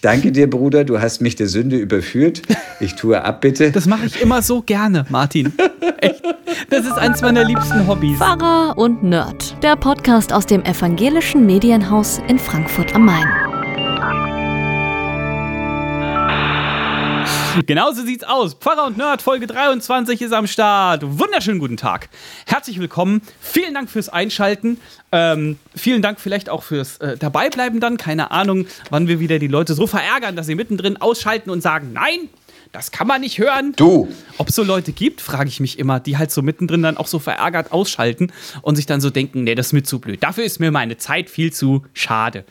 [0.00, 2.40] Ich danke dir, Bruder, du hast mich der Sünde überführt.
[2.80, 3.70] Ich tue Abbitte.
[3.70, 5.52] Das mache ich immer so gerne, Martin.
[5.98, 6.22] Echt.
[6.70, 8.16] Das ist eins meiner liebsten Hobbys.
[8.16, 9.62] Pfarrer und Nerd.
[9.62, 13.49] Der Podcast aus dem evangelischen Medienhaus in Frankfurt am Main.
[17.66, 18.54] Genau so sieht's aus.
[18.54, 21.02] Pfarrer und Nerd, Folge 23 ist am Start.
[21.04, 22.08] Wunderschönen guten Tag.
[22.46, 23.22] Herzlich willkommen.
[23.40, 24.80] Vielen Dank fürs Einschalten.
[25.12, 27.96] Ähm, vielen Dank vielleicht auch fürs äh, Dabeibleiben dann.
[27.96, 31.92] Keine Ahnung, wann wir wieder die Leute so verärgern, dass sie mittendrin ausschalten und sagen,
[31.92, 32.28] nein,
[32.72, 33.72] das kann man nicht hören.
[33.76, 34.08] Du.
[34.38, 37.08] Ob es so Leute gibt, frage ich mich immer, die halt so mittendrin dann auch
[37.08, 38.32] so verärgert ausschalten
[38.62, 40.22] und sich dann so denken, nee, das ist mir zu blöd.
[40.22, 42.44] Dafür ist mir meine Zeit viel zu schade.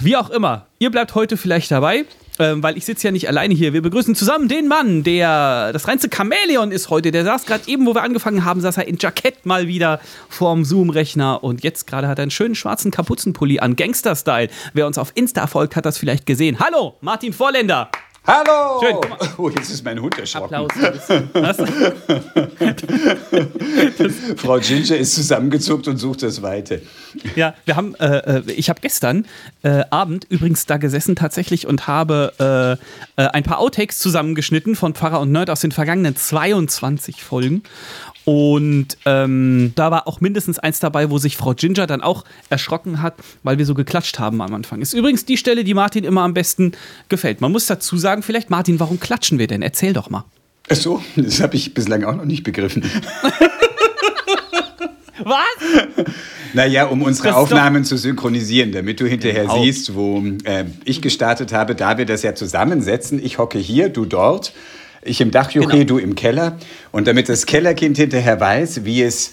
[0.00, 2.04] Wie auch immer, ihr bleibt heute vielleicht dabei
[2.38, 3.72] ähm, weil ich sitze ja nicht alleine hier.
[3.72, 7.10] Wir begrüßen zusammen den Mann, der das reinste Chamäleon ist heute.
[7.10, 10.64] Der saß gerade eben, wo wir angefangen haben, saß er in Jackett mal wieder vorm
[10.64, 14.48] Zoom-Rechner und jetzt gerade hat er einen schönen schwarzen Kapuzenpulli an, Gangster-Style.
[14.72, 16.58] Wer uns auf Insta folgt, hat das vielleicht gesehen.
[16.58, 17.90] Hallo, Martin Vorländer.
[18.24, 18.80] Hallo!
[18.80, 18.96] Schön,
[19.36, 20.54] oh, jetzt ist mein Hund erschrocken.
[20.54, 20.76] Applaus.
[24.36, 26.82] Frau Ginger ist zusammengezuckt und sucht das Weite.
[27.34, 29.26] Ja, wir haben, äh, äh ich habe gestern
[29.64, 32.78] äh, Abend übrigens da gesessen tatsächlich und habe
[33.18, 37.64] äh, äh, ein paar Outtakes zusammengeschnitten von Pfarrer und Nerd aus den vergangenen 22 Folgen.
[38.24, 43.02] Und ähm, da war auch mindestens eins dabei, wo sich Frau Ginger dann auch erschrocken
[43.02, 44.80] hat, weil wir so geklatscht haben am Anfang.
[44.80, 46.72] Ist übrigens die Stelle, die Martin immer am besten
[47.08, 47.40] gefällt.
[47.40, 49.62] Man muss dazu sagen, vielleicht, Martin, warum klatschen wir denn?
[49.62, 50.24] Erzähl doch mal.
[50.68, 52.84] Ach so, das habe ich bislang auch noch nicht begriffen.
[55.24, 56.06] Was?
[56.54, 59.62] Naja, um unsere Aufnahmen zu synchronisieren, damit du hinterher genau.
[59.62, 63.22] siehst, wo äh, ich gestartet habe, da wir das ja zusammensetzen.
[63.22, 64.52] Ich hocke hier, du dort.
[65.02, 65.84] Ich im Dachjuche, genau.
[65.84, 66.58] du im Keller.
[66.92, 69.32] Und damit das Kellerkind hinterher weiß, wie es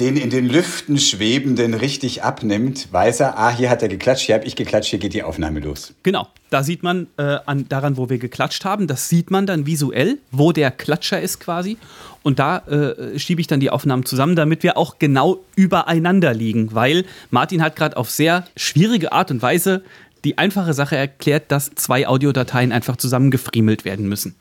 [0.00, 4.34] den in den Lüften schwebenden richtig abnimmt, weiß er, ah, hier hat er geklatscht, hier
[4.34, 5.94] habe ich geklatscht, hier geht die Aufnahme los.
[6.02, 9.66] Genau, da sieht man äh, an, daran, wo wir geklatscht haben, das sieht man dann
[9.66, 11.76] visuell, wo der Klatscher ist quasi.
[12.24, 16.74] Und da äh, schiebe ich dann die Aufnahmen zusammen, damit wir auch genau übereinander liegen,
[16.74, 19.84] weil Martin hat gerade auf sehr schwierige Art und Weise
[20.24, 24.34] die einfache Sache erklärt, dass zwei Audiodateien einfach zusammengefriemelt werden müssen.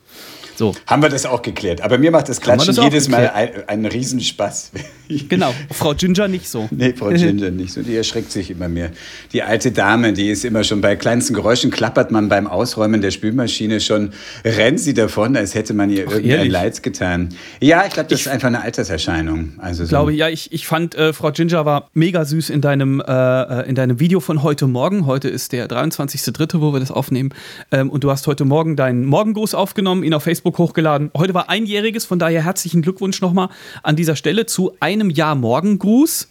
[0.56, 0.76] So.
[0.88, 1.82] Haben wir das auch geklärt.
[1.82, 4.72] Aber mir macht das Klatschen das jedes Mal einen, einen Riesenspaß.
[5.30, 6.68] Genau, Frau Ginger nicht so.
[6.72, 7.82] Nee, Frau Ginger nicht so.
[7.82, 8.90] Die erschreckt sich immer mehr.
[9.32, 13.12] Die alte Dame, die ist immer schon bei kleinsten Geräuschen, klappert man beim Ausräumen der
[13.12, 14.12] Spülmaschine schon,
[14.44, 17.30] rennt sie davon, als hätte man ihr Ach, irgendein Leid getan.
[17.60, 19.54] Ja, ich glaube, das ich, ist einfach eine Alterserscheinung.
[19.58, 19.90] Also so.
[19.90, 23.70] glaube, ja, ich, ich fand, äh, Frau Ginger war mega süß in deinem, äh, äh
[23.70, 25.06] in deinem Video von heute Morgen.
[25.06, 27.34] Heute ist der 23.3., wo wir das aufnehmen.
[27.72, 31.12] Ähm, und du hast heute Morgen deinen Morgengruß aufgenommen, ihn auf Facebook hochgeladen.
[31.16, 33.50] Heute war einjähriges, von daher herzlichen Glückwunsch nochmal
[33.82, 36.30] an dieser Stelle zu einem Jahr Morgengruß.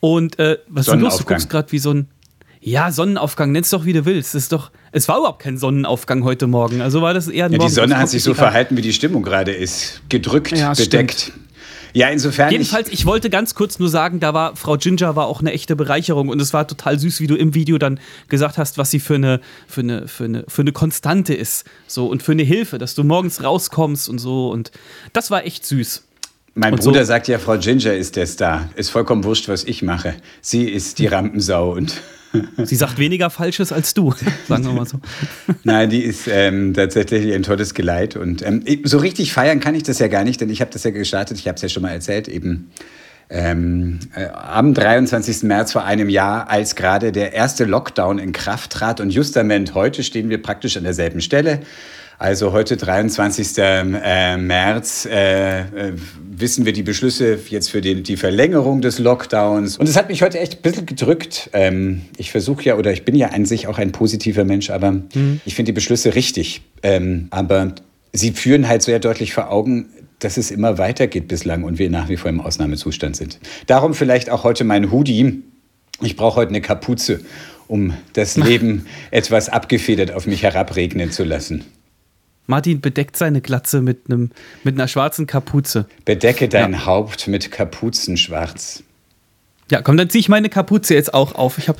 [0.00, 1.18] Und äh, was denn los?
[1.18, 2.08] Du guckst gerade wie so ein.
[2.66, 4.34] Ja, Sonnenaufgang, nenn's doch wie du willst.
[4.34, 6.80] Es, ist doch, es war überhaupt kein Sonnenaufgang heute Morgen.
[6.80, 9.22] Also war das eher ein ja, Die Sonne hat sich so verhalten, wie die Stimmung
[9.22, 10.00] gerade ist.
[10.08, 11.20] Gedrückt, ja, bedeckt.
[11.20, 11.43] Stimmt.
[11.94, 12.50] Ja, insofern.
[12.50, 15.52] Jedenfalls, ich, ich, wollte ganz kurz nur sagen, da war Frau Ginger war auch eine
[15.52, 18.90] echte Bereicherung und es war total süß, wie du im Video dann gesagt hast, was
[18.90, 21.64] sie für eine, für eine, für eine, für eine Konstante ist.
[21.86, 24.50] So und für eine Hilfe, dass du morgens rauskommst und so.
[24.50, 24.72] Und
[25.12, 26.02] das war echt süß.
[26.54, 27.08] Mein und Bruder so.
[27.08, 28.68] sagt ja, Frau Ginger ist der Star.
[28.74, 30.16] Ist vollkommen wurscht, was ich mache.
[30.40, 32.02] Sie ist die Rampensau und
[32.64, 34.14] Sie sagt weniger Falsches als du,
[34.48, 34.98] sagen wir mal so.
[35.64, 38.16] Nein, die ist ähm, tatsächlich ein tolles Geleit.
[38.16, 40.84] Und ähm, so richtig feiern kann ich das ja gar nicht, denn ich habe das
[40.84, 42.70] ja gestartet, ich habe es ja schon mal erzählt, eben
[43.30, 45.44] ähm, äh, am 23.
[45.44, 49.00] März vor einem Jahr, als gerade der erste Lockdown in Kraft trat.
[49.00, 51.60] Und justament heute stehen wir praktisch an derselben Stelle.
[52.18, 53.58] Also heute, 23.
[53.58, 55.92] Äh, März, äh, äh,
[56.36, 59.76] wissen wir die Beschlüsse jetzt für die, die Verlängerung des Lockdowns.
[59.76, 61.50] Und es hat mich heute echt ein bisschen gedrückt.
[61.52, 64.92] Ähm, ich versuche ja, oder ich bin ja an sich auch ein positiver Mensch, aber
[64.92, 65.40] mhm.
[65.44, 66.62] ich finde die Beschlüsse richtig.
[66.82, 67.74] Ähm, aber
[68.12, 72.08] sie führen halt sehr deutlich vor Augen, dass es immer weitergeht bislang und wir nach
[72.08, 73.38] wie vor im Ausnahmezustand sind.
[73.66, 75.42] Darum vielleicht auch heute mein Hoodie.
[76.00, 77.20] Ich brauche heute eine Kapuze,
[77.68, 81.64] um das Leben etwas abgefedert auf mich herabregnen zu lassen.
[82.46, 84.30] Martin bedeckt seine Glatze mit, einem,
[84.64, 85.86] mit einer schwarzen Kapuze.
[86.04, 86.86] Bedecke dein ja.
[86.86, 88.82] Haupt mit Kapuzenschwarz.
[89.70, 91.56] Ja, komm, dann ziehe ich meine Kapuze jetzt auch auf.
[91.56, 91.78] Ich habe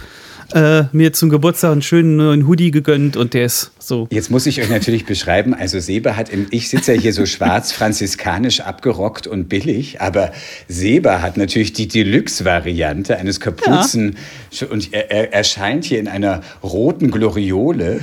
[0.54, 4.08] äh, mir zum Geburtstag einen schönen neuen Hoodie gegönnt und der ist so.
[4.10, 7.26] Jetzt muss ich euch natürlich beschreiben, also Seba hat, im, ich sitze ja hier so
[7.26, 10.32] schwarz franziskanisch abgerockt und billig, aber
[10.68, 14.16] Seba hat natürlich die Deluxe-Variante eines Kapuzen
[14.50, 14.66] ja.
[14.68, 18.00] und er, er erscheint hier in einer roten Gloriole.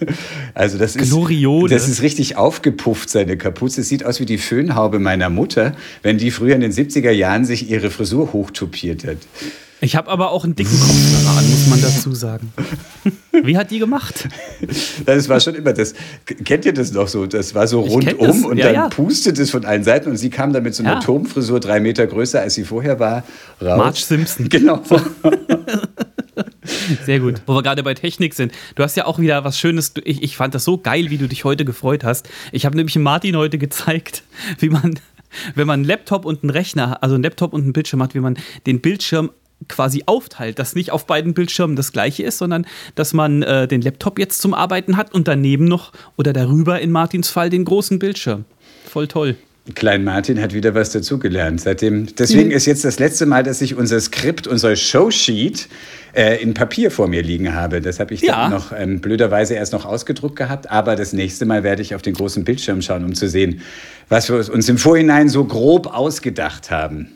[0.54, 1.74] Also das Gloriole.
[1.74, 3.82] ist, das ist richtig aufgepufft, seine Kapuze.
[3.82, 7.70] Sieht aus wie die Föhnhaube meiner Mutter, wenn die früher in den 70er Jahren sich
[7.70, 9.18] ihre Frisur hochtupiert hat.
[9.84, 12.50] Ich habe aber auch einen dicken Kopfhörer an, muss man dazu sagen.
[13.32, 14.28] Wie hat die gemacht?
[15.04, 15.92] Das war schon immer das.
[16.24, 17.26] Kennt ihr das noch so?
[17.26, 18.88] Das war so rundum und ja, dann ja.
[18.88, 21.00] pustet es von allen Seiten und sie kam dann mit so einer ja.
[21.00, 23.24] Turmfrisur drei Meter größer, als sie vorher war.
[23.60, 23.78] Raus.
[23.78, 24.48] Marge Simpson.
[24.54, 24.80] Genau.
[27.04, 27.42] Sehr gut.
[27.44, 28.52] Wo wir gerade bei Technik sind.
[28.76, 29.92] Du hast ja auch wieder was Schönes.
[30.04, 32.28] Ich, ich fand das so geil, wie du dich heute gefreut hast.
[32.52, 34.22] Ich habe nämlich Martin heute gezeigt,
[34.60, 34.98] wie man,
[35.54, 38.20] wenn man einen Laptop und einen Rechner, also einen Laptop und einen Bildschirm hat, wie
[38.20, 39.30] man den Bildschirm
[39.68, 43.82] quasi aufteilt, dass nicht auf beiden Bildschirmen das gleiche ist, sondern dass man äh, den
[43.82, 47.98] Laptop jetzt zum Arbeiten hat und daneben noch oder darüber in Martins Fall den großen
[47.98, 48.44] Bildschirm.
[48.86, 49.36] Voll toll.
[49.74, 51.58] Klein Martin hat wieder was dazugelernt.
[51.58, 52.56] Seitdem, deswegen mhm.
[52.56, 55.68] ist jetzt das letzte Mal, dass ich unser Skript, unser Showsheet
[56.12, 57.80] äh, in Papier vor mir liegen habe.
[57.80, 58.42] Das habe ich ja.
[58.42, 60.70] dann noch ähm, blöderweise erst noch ausgedruckt gehabt.
[60.70, 63.62] Aber das nächste Mal werde ich auf den großen Bildschirm schauen, um zu sehen,
[64.10, 67.08] was wir uns im Vorhinein so grob ausgedacht haben.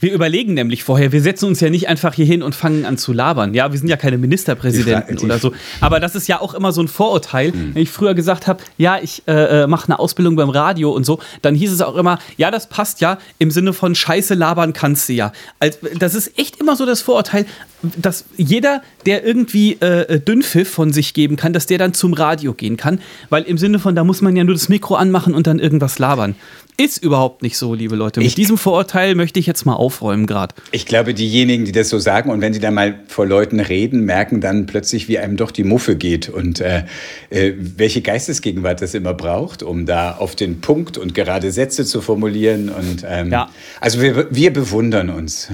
[0.00, 2.98] Wir überlegen nämlich vorher, wir setzen uns ja nicht einfach hier hin und fangen an
[2.98, 3.54] zu labern.
[3.54, 5.52] Ja, wir sind ja keine Ministerpräsidenten oder so.
[5.80, 7.52] Aber das ist ja auch immer so ein Vorurteil.
[7.52, 7.74] Mhm.
[7.74, 11.04] Wenn ich früher gesagt habe, ja, ich äh, äh, mache eine Ausbildung beim Radio und
[11.04, 14.72] so, dann hieß es auch immer, ja, das passt ja im Sinne von Scheiße labern
[14.72, 15.32] kannst du ja.
[15.58, 17.46] Also, das ist echt immer so das Vorurteil,
[17.82, 22.12] dass jeder, der irgendwie äh, äh, Dünnpfiff von sich geben kann, dass der dann zum
[22.14, 23.00] Radio gehen kann.
[23.28, 25.98] Weil im Sinne von, da muss man ja nur das Mikro anmachen und dann irgendwas
[25.98, 26.34] labern.
[26.78, 28.20] Ist überhaupt nicht so, liebe Leute.
[28.20, 30.54] Mit ich, diesem Vorurteil möchte ich jetzt mal aufräumen gerade.
[30.72, 34.04] Ich glaube, diejenigen, die das so sagen und wenn sie dann mal vor Leuten reden,
[34.04, 36.84] merken dann plötzlich, wie einem doch die Muffe geht und äh,
[37.30, 42.02] äh, welche Geistesgegenwart das immer braucht, um da auf den Punkt und gerade Sätze zu
[42.02, 42.68] formulieren.
[42.68, 43.48] Und ähm, ja.
[43.80, 45.48] also wir, wir bewundern uns.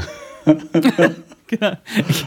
[1.53, 1.73] Genau.
[2.09, 2.27] ich,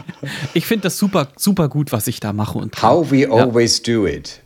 [0.54, 2.58] ich finde das super, super gut, was ich da mache.
[2.58, 3.94] Und, How we always ja.
[3.94, 4.40] do it.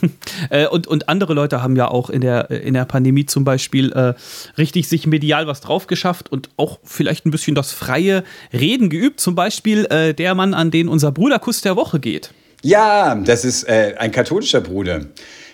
[0.50, 3.92] Äh, und, und andere Leute haben ja auch in der, in der Pandemie zum Beispiel
[3.92, 4.14] äh,
[4.56, 9.20] richtig sich medial was drauf geschafft und auch vielleicht ein bisschen das freie Reden geübt.
[9.20, 12.32] Zum Beispiel äh, der Mann, an den unser Bruderkuss der Woche geht.
[12.62, 15.06] Ja, das ist äh, ein katholischer Bruder.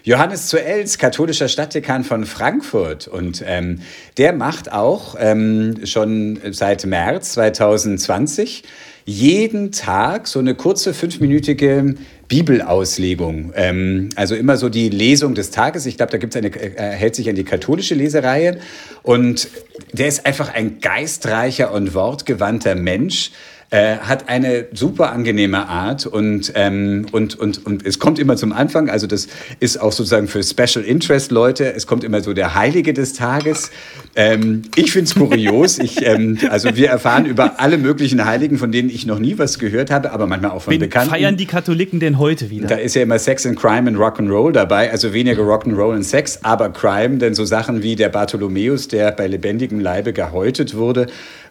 [0.02, 3.06] Johannes zu Els, katholischer Stadtdekan von Frankfurt.
[3.06, 3.80] Und ähm,
[4.16, 8.62] der macht auch ähm, schon seit März 2020
[9.04, 11.96] jeden Tag so eine kurze fünfminütige
[12.28, 13.52] Bibelauslegung.
[13.56, 15.84] Ähm, also immer so die Lesung des Tages.
[15.84, 18.60] Ich glaube, da gibt es eine, er hält sich an die katholische Lesereihe.
[19.02, 19.48] Und
[19.92, 23.32] der ist einfach ein geistreicher und wortgewandter Mensch.
[23.72, 28.52] Äh, hat eine super angenehme Art und, ähm, und, und, und es kommt immer zum
[28.52, 29.28] Anfang, also das
[29.60, 33.70] ist auch sozusagen für Special Interest Leute, es kommt immer so der Heilige des Tages.
[34.16, 38.72] Ähm, ich finde es kurios, ich, ähm, also wir erfahren über alle möglichen Heiligen, von
[38.72, 41.10] denen ich noch nie was gehört habe, aber manchmal auch von Wen Bekannten.
[41.10, 42.66] feiern die Katholiken denn heute wieder?
[42.66, 46.40] Da ist ja immer Sex and Crime and Rock'n'Roll dabei, also weniger Rock'n'Roll und Sex,
[46.42, 51.06] aber Crime, denn so Sachen wie der Bartholomäus, der bei lebendigem Leibe gehäutet wurde,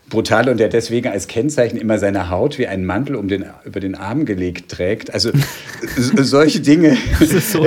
[0.09, 3.79] brutal und der deswegen als Kennzeichen immer seine Haut wie einen Mantel um den, über
[3.79, 5.13] den Arm gelegt trägt.
[5.13, 5.31] Also
[5.95, 7.65] solche Dinge das ist so,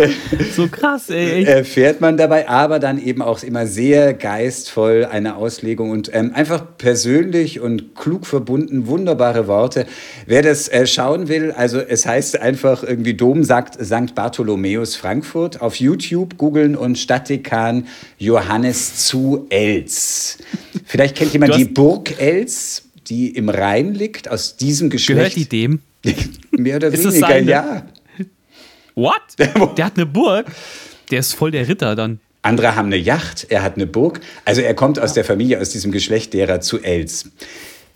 [0.55, 1.44] so krass, ey.
[1.44, 6.65] erfährt man dabei, aber dann eben auch immer sehr geistvoll eine Auslegung und ähm, einfach
[6.79, 9.87] persönlich und klug verbunden, wunderbare Worte.
[10.27, 14.15] Wer das äh, schauen will, also es heißt einfach irgendwie Dom sagt St.
[14.15, 17.87] Bartholomäus Frankfurt auf YouTube googeln und Stadtdekan
[18.19, 20.39] Johannes zu Els.
[20.87, 25.34] Vielleicht kennt jemand die Burg Els, die im Rhein liegt, aus diesem Geschlecht.
[25.34, 25.81] Gehört die dem?
[26.50, 27.87] Mehr oder ist weniger, ja.
[28.94, 29.23] What?
[29.38, 30.46] Der hat eine Burg?
[31.11, 32.20] Der ist voll der Ritter dann.
[32.43, 34.20] Andere haben eine Yacht, er hat eine Burg.
[34.44, 37.31] Also er kommt aus der Familie, aus diesem Geschlecht derer zu Els.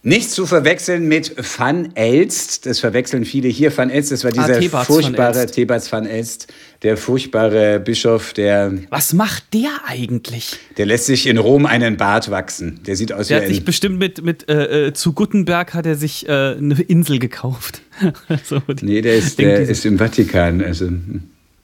[0.07, 2.65] Nicht zu verwechseln mit Van Elst.
[2.65, 3.77] Das verwechseln viele hier.
[3.77, 6.47] Van Elst, das war ah, dieser ah, furchtbare Thebats van Elst,
[6.85, 8.73] der furchtbare Bischof, der.
[8.91, 10.59] Was macht der eigentlich?
[10.77, 12.79] Der lässt sich in Rom einen Bart wachsen.
[12.87, 15.87] Der sieht aus der wie hat sich bestimmt mit, mit äh, äh, zu Gutenberg hat
[15.87, 17.83] er sich äh, eine Insel gekauft.
[18.45, 20.63] so, nee, der ist, der ist im Vatikan.
[20.63, 20.89] Also.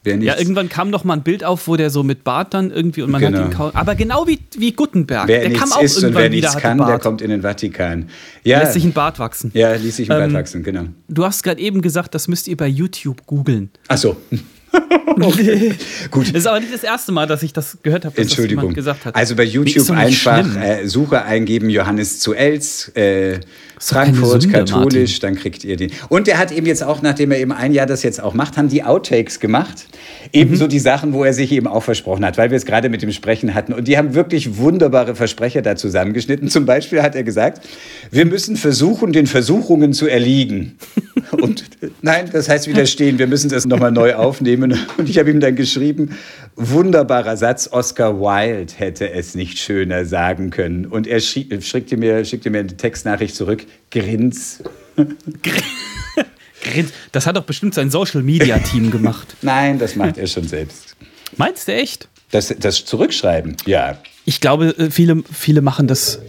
[0.05, 3.03] Ja, irgendwann kam noch mal ein Bild auf, wo der so mit Bart dann irgendwie
[3.03, 3.39] und man genau.
[3.39, 3.71] hat ihn kaum.
[3.75, 5.29] Aber genau wie, wie Gutenberg.
[5.29, 8.09] Wer der kam auch ist irgendwann und wer nichts kann, der kommt in den Vatikan.
[8.43, 8.59] Ja.
[8.59, 9.53] Lässt sich ein Bart wachsen.
[9.55, 10.87] Ja, ließ sich ein Bart ähm, wachsen, genau.
[11.09, 13.71] Du hast gerade eben gesagt, das müsst ihr bei YouTube googeln.
[13.87, 14.17] Ach so.
[15.21, 15.75] okay.
[16.11, 16.29] Gut.
[16.29, 18.57] Das ist aber nicht das erste Mal, dass ich das gehört habe, dass Entschuldigung.
[18.57, 19.17] das jemand gesagt hat.
[19.17, 23.41] Also bei YouTube einfach äh, Suche eingeben, Johannes zu Els, äh,
[23.79, 25.21] Frankfurt, Sünde, katholisch, Martin.
[25.21, 25.91] dann kriegt ihr den.
[26.09, 28.57] Und er hat eben jetzt auch, nachdem er eben ein Jahr das jetzt auch macht,
[28.57, 29.87] haben die Outtakes gemacht.
[30.33, 30.69] Ebenso mhm.
[30.69, 33.11] die Sachen, wo er sich eben auch versprochen hat, weil wir es gerade mit dem
[33.11, 33.73] Sprechen hatten.
[33.73, 36.49] Und die haben wirklich wunderbare Versprecher da zusammengeschnitten.
[36.49, 37.67] Zum Beispiel hat er gesagt,
[38.13, 40.77] wir müssen versuchen, den Versuchungen zu erliegen.
[41.33, 41.65] Und
[42.03, 44.62] nein, das heißt widerstehen, wir müssen das nochmal neu aufnehmen.
[44.63, 46.17] Und ich habe ihm dann geschrieben,
[46.57, 50.87] wunderbarer Satz, Oscar Wilde hätte es nicht schöner sagen können.
[50.87, 54.63] Und er schickte mir, schickte mir eine Textnachricht zurück, Grins.
[57.11, 59.37] Das hat doch bestimmt sein Social Media Team gemacht.
[59.43, 60.97] Nein, das macht er schon selbst.
[61.37, 62.09] Meinst du echt?
[62.31, 63.99] Das, das Zurückschreiben, ja.
[64.25, 66.21] Ich glaube, äh, viele, viele machen das,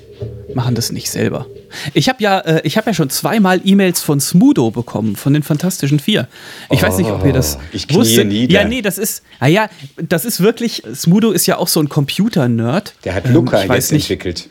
[0.53, 1.45] machen das nicht selber.
[1.93, 5.43] Ich habe ja, äh, ich hab ja schon zweimal E-Mails von Smudo bekommen, von den
[5.43, 6.27] Fantastischen Vier.
[6.69, 8.27] Ich weiß nicht, ob ihr das Oh, ich wusstet.
[8.27, 8.61] nieder.
[8.61, 12.93] Ja, nee, das ist, naja, das ist wirklich, Smudo ist ja auch so ein Computer-Nerd.
[13.03, 14.49] Der hat Ähm, Luca weiß jetzt nicht, entwickelt.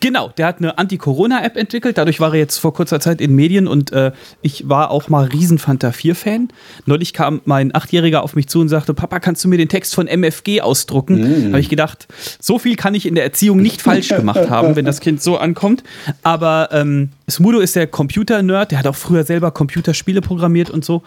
[0.00, 1.98] Genau, der hat eine Anti-Corona-App entwickelt.
[1.98, 5.26] Dadurch war er jetzt vor kurzer Zeit in Medien und äh, ich war auch mal
[5.26, 6.48] riesen Fanta 4-Fan.
[6.86, 9.94] Neulich kam mein Achtjähriger auf mich zu und sagte: Papa, kannst du mir den Text
[9.94, 11.52] von MFG ausdrucken?
[11.52, 12.08] Habe ich gedacht,
[12.40, 15.36] so viel kann ich in der Erziehung nicht falsch gemacht haben, wenn das Kind so
[15.36, 15.84] ankommt.
[16.22, 21.02] Aber ähm, Smudo ist der Computer-Nerd, der hat auch früher selber Computerspiele programmiert und so.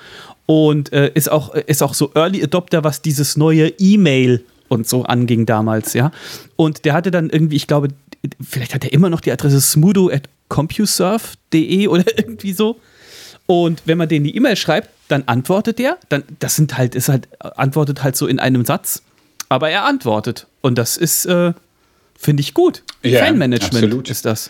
[0.45, 5.03] Und äh, ist, auch, ist auch so Early Adopter, was dieses neue E-Mail und so
[5.03, 6.11] anging damals, ja.
[6.55, 7.89] Und der hatte dann irgendwie, ich glaube,
[8.45, 12.79] vielleicht hat er immer noch die Adresse smudo at compuserve.de oder irgendwie so.
[13.45, 15.97] Und wenn man denen die E-Mail schreibt, dann antwortet er.
[16.09, 19.01] Dann, das sind halt, ist halt, antwortet halt so in einem Satz.
[19.49, 20.47] Aber er antwortet.
[20.61, 21.53] Und das ist, äh,
[22.17, 22.83] finde ich gut.
[23.03, 24.09] Ja, Fanmanagement absolut.
[24.09, 24.49] ist das.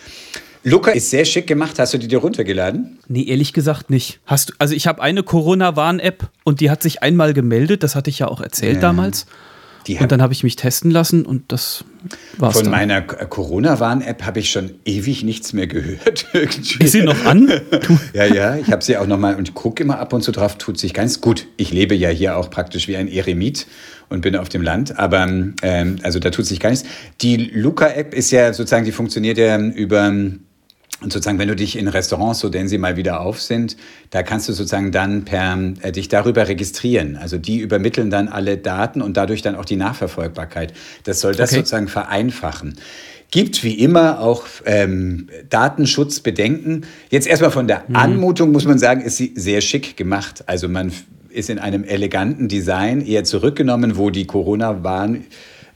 [0.63, 1.77] Luca ist sehr schick gemacht.
[1.77, 2.97] Hast du die dir runtergeladen?
[3.07, 4.19] Nee, ehrlich gesagt nicht.
[4.25, 8.09] Hast du, also ich habe eine Corona-Warn-App und die hat sich einmal gemeldet, das hatte
[8.09, 8.81] ich ja auch erzählt Ja.
[8.81, 9.27] damals.
[9.87, 11.85] Die Und dann habe ich mich testen lassen und das
[12.37, 12.71] war's Von dann.
[12.71, 16.25] meiner Corona-Warn-App habe ich schon ewig nichts mehr gehört.
[16.33, 17.51] Ist sie noch an?
[18.13, 20.77] Ja, ja, ich habe sie auch nochmal und gucke immer ab und zu drauf, tut
[20.79, 21.47] sich ganz gut.
[21.57, 23.67] Ich lebe ja hier auch praktisch wie ein Eremit
[24.09, 25.27] und bin auf dem Land, aber
[25.61, 26.85] ähm, also da tut sich gar nichts.
[27.21, 30.11] Die Luca-App ist ja sozusagen, die funktioniert ja über
[30.99, 33.77] und sozusagen, wenn du dich in Restaurants, so denn sie mal wieder auf sind,
[34.09, 37.17] da kannst du sozusagen dann per äh, dich darüber registrieren.
[37.17, 40.73] Also die übermitteln dann alle Daten und dadurch dann auch die Nachverfolgbarkeit.
[41.03, 41.59] Das soll das Okay.
[41.59, 42.75] sozusagen vereinfachen.
[43.29, 46.85] Gibt wie immer auch ähm, Datenschutzbedenken.
[47.09, 50.45] Jetzt erstmal von der Anmutung muss man sagen, ist sie sehr schick gemacht.
[50.47, 50.91] Also man
[51.29, 55.25] ist in einem eleganten Design eher zurückgenommen, wo die Corona-Warn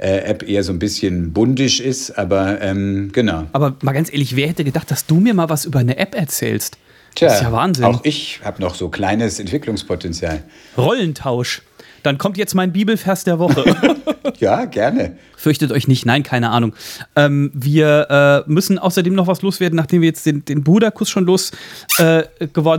[0.01, 3.47] äh, App eher so ein bisschen bundisch ist, aber ähm, genau.
[3.53, 6.15] Aber mal ganz ehrlich, wer hätte gedacht, dass du mir mal was über eine App
[6.15, 6.77] erzählst?
[7.19, 7.85] das ist ja Wahnsinn.
[7.85, 10.43] Auch ich habe noch so kleines Entwicklungspotenzial.
[10.77, 11.61] Rollentausch.
[12.03, 13.63] Dann kommt jetzt mein Bibelvers der Woche.
[14.39, 15.17] Ja, gerne.
[15.37, 16.73] Fürchtet euch nicht, nein, keine Ahnung.
[17.15, 21.25] Ähm, wir äh, müssen außerdem noch was loswerden, nachdem wir jetzt den, den Bruderkuss schon
[21.25, 21.51] los
[21.99, 22.23] äh,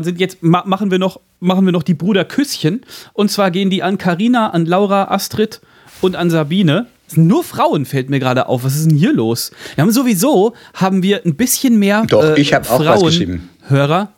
[0.00, 0.20] sind.
[0.20, 2.84] Jetzt ma machen, wir noch, machen wir noch die Bruderküsschen.
[3.12, 5.60] Und zwar gehen die an Karina, an Laura, Astrid
[6.00, 6.86] und an Sabine.
[7.12, 8.64] Sind nur Frauen, fällt mir gerade auf.
[8.64, 9.52] Was ist denn hier los?
[9.74, 13.50] Wir haben sowieso, haben wir ein bisschen mehr Doch, ich hab auch was geschrieben.
[13.68, 14.12] Hörer.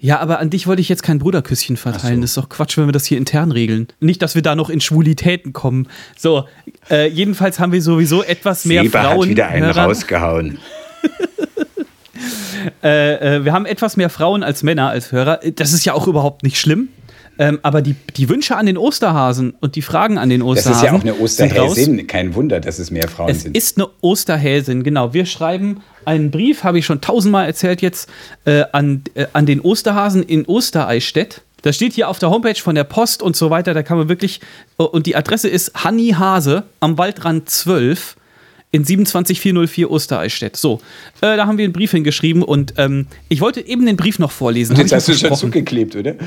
[0.00, 2.16] Ja, aber an dich wollte ich jetzt kein Bruderküsschen verteilen.
[2.16, 2.20] so.
[2.20, 3.88] Das ist doch Quatsch, wenn wir das hier intern regeln.
[3.98, 5.88] Nicht, dass wir da noch in Schwulitäten kommen.
[6.16, 6.44] So,
[6.88, 9.22] äh, jedenfalls haben wir sowieso etwas mehr Seba Frauen.
[9.22, 9.84] hat wieder einen Hörer.
[9.84, 10.58] rausgehauen.
[12.82, 15.38] Äh, äh, wir haben etwas mehr Frauen als Männer als Hörer.
[15.54, 16.88] Das ist ja auch überhaupt nicht schlimm.
[17.38, 20.72] Ähm, aber die, die Wünsche an den Osterhasen und die Fragen an den Das Osterhasen.
[20.76, 21.14] ist ja auch eine.
[21.14, 22.06] Osterhäsin.
[22.06, 23.56] Kein Wunder, dass es mehr Frauen Es sind.
[23.56, 25.14] ist eine Osterhäsin, genau.
[25.14, 28.08] Wir schreiben einen Brief, habe ich schon tausendmal erzählt jetzt,
[28.44, 31.42] äh, an, äh, an den Osterhasen in Ostereichstätt.
[31.62, 33.74] Das steht hier auf der Homepage von der Post und so weiter.
[33.74, 34.40] Da kann man wirklich.
[34.78, 38.16] äh, Und die Adresse ist Hanni Hase am Waldrand 12
[38.70, 40.56] in 27404 Ostereichstätt.
[40.56, 40.80] So,
[41.22, 44.30] äh, da haben wir einen Brief hingeschrieben und ähm, ich wollte eben den Brief noch
[44.30, 44.72] vorlesen.
[44.72, 46.14] Und jetzt ich hast du schon zugeklebt, oder?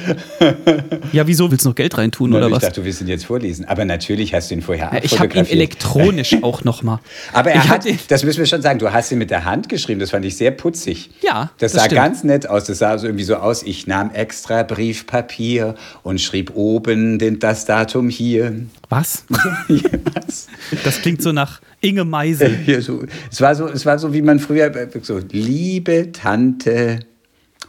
[1.12, 1.52] Ja, wieso?
[1.52, 2.62] Willst du noch Geld reintun oder ich was?
[2.62, 3.66] dachte, du willst ihn jetzt vorlesen.
[3.66, 7.00] Aber natürlich hast du ihn vorher Ja, ich habe ihn elektronisch auch noch mal.
[7.34, 9.68] Aber er ich hat, das müssen wir schon sagen, du hast ihn mit der Hand
[9.70, 11.10] geschrieben, das fand ich sehr putzig.
[11.22, 12.02] Ja, Das, das sah stimmt.
[12.02, 12.64] ganz nett aus.
[12.66, 17.66] Das sah so irgendwie so aus, ich nahm extra Briefpapier und schrieb oben den, das
[17.66, 18.56] Datum hier.
[18.90, 19.24] Was?
[19.68, 19.84] Hier,
[20.14, 20.48] Was?
[20.84, 22.56] Das klingt so nach Inge Meisel.
[22.66, 23.04] Hier so.
[23.32, 27.00] Es, war so, es war so, wie man früher äh, so, liebe Tante,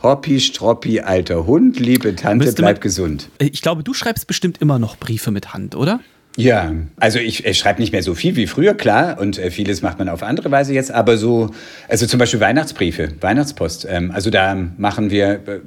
[0.02, 3.28] Hoppi, Stroppi, alter Hund, liebe Tante, Müsste bleib man- gesund.
[3.38, 6.00] Ich glaube, du schreibst bestimmt immer noch Briefe mit Hand, oder?
[6.37, 9.83] Ja, also ich, ich schreibe nicht mehr so viel wie früher, klar, und äh, vieles
[9.83, 11.51] macht man auf andere Weise jetzt, aber so,
[11.89, 13.87] also zum Beispiel Weihnachtsbriefe, Weihnachtspost.
[13.89, 15.61] Ähm, also da machen wir, äh,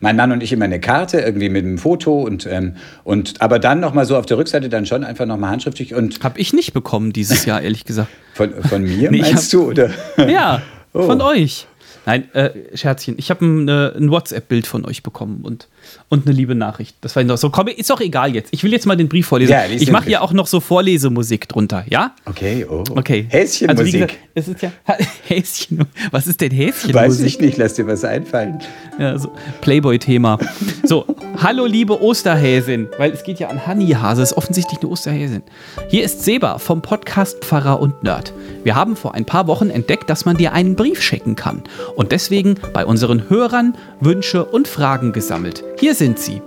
[0.00, 3.58] mein Mann und ich immer eine Karte, irgendwie mit einem Foto und, ähm, und aber
[3.58, 6.72] dann nochmal so auf der Rückseite dann schon einfach nochmal handschriftlich und Hab ich nicht
[6.72, 8.08] bekommen dieses Jahr, ehrlich gesagt.
[8.34, 9.90] von, von mir Nee, meinst hab- du, oder?
[10.28, 10.62] Ja,
[10.94, 11.04] Oh.
[11.04, 11.66] von euch.
[12.04, 13.14] Nein, äh, Scherzchen.
[13.16, 15.68] Ich habe ein, äh, ein WhatsApp-Bild von euch bekommen und,
[16.08, 16.96] und eine liebe Nachricht.
[17.00, 17.50] Das war noch so.
[17.50, 18.52] Komm, ist doch egal jetzt.
[18.52, 19.52] Ich will jetzt mal den Brief vorlesen.
[19.52, 22.14] Ja, ich mache ja auch noch so Vorlesemusik drunter, ja?
[22.24, 22.84] Okay, oh.
[22.94, 23.26] Okay.
[23.28, 23.78] Häschenmusik.
[23.78, 24.72] Also, gesagt, es ist ja.
[25.26, 25.86] Häschen.
[26.10, 26.94] Was ist denn Häschenmusik?
[26.94, 28.58] Weiß ich nicht, lass dir was einfallen.
[28.98, 30.38] Ja, so Playboy-Thema.
[30.84, 31.06] So,
[31.38, 35.42] hallo liebe Osterhäsin, weil es geht ja an Hanni Hase, ist offensichtlich eine Osterhäsin.
[35.88, 38.32] Hier ist Seba vom Podcast Pfarrer und Nerd.
[38.64, 41.62] Wir haben vor ein paar Wochen entdeckt, dass man dir einen Brief schicken kann.
[41.96, 45.64] und deswegen bei unseren Hörern Wünsche und Fragen gesammelt.
[45.82, 46.40] Hier sind sie.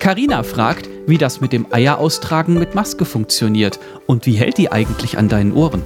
[0.00, 5.16] Karina fragt, wie das mit dem Eieraustragen mit Maske funktioniert und wie hält die eigentlich
[5.16, 5.84] an deinen Ohren?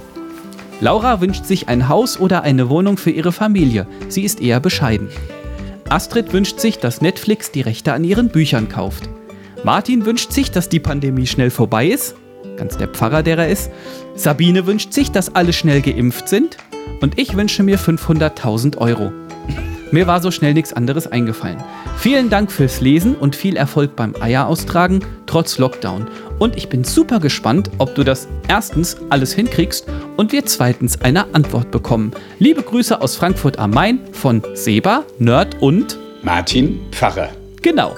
[0.81, 3.85] Laura wünscht sich ein Haus oder eine Wohnung für ihre Familie.
[4.07, 5.09] Sie ist eher bescheiden.
[5.87, 9.07] Astrid wünscht sich, dass Netflix die Rechte an ihren Büchern kauft.
[9.63, 12.15] Martin wünscht sich, dass die Pandemie schnell vorbei ist.
[12.57, 13.69] Ganz der Pfarrer, der er ist.
[14.15, 16.57] Sabine wünscht sich, dass alle schnell geimpft sind.
[17.01, 19.11] Und ich wünsche mir 500.000 Euro.
[19.91, 21.63] Mir war so schnell nichts anderes eingefallen.
[21.97, 26.07] Vielen Dank fürs Lesen und viel Erfolg beim Eieraustragen trotz Lockdown.
[26.37, 29.85] Und ich bin super gespannt, ob du das erstens alles hinkriegst
[30.15, 32.11] und wir zweitens eine Antwort bekommen.
[32.37, 37.29] Liebe Grüße aus Frankfurt am Main von Seba, Nerd und Martin Pfarrer.
[37.61, 37.95] Genau.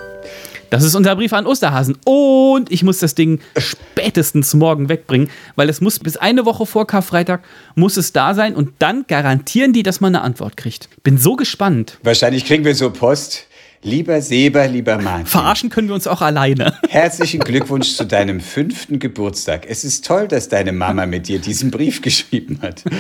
[0.70, 1.98] Das ist unser Brief an Osterhasen.
[2.06, 6.86] Und ich muss das Ding spätestens morgen wegbringen, weil es muss bis eine Woche vor
[6.88, 7.42] Karfreitag
[7.75, 10.89] muss es da sein und dann garantieren die, dass man eine Antwort kriegt.
[11.04, 11.98] Bin so gespannt.
[12.04, 13.47] Wahrscheinlich kriegen wir so Post.
[13.84, 15.27] Lieber Seber, lieber Martin.
[15.27, 16.74] Verarschen können wir uns auch alleine.
[16.89, 19.67] Herzlichen Glückwunsch zu deinem fünften Geburtstag.
[19.69, 22.84] Es ist toll, dass deine Mama mit dir diesen Brief geschrieben hat.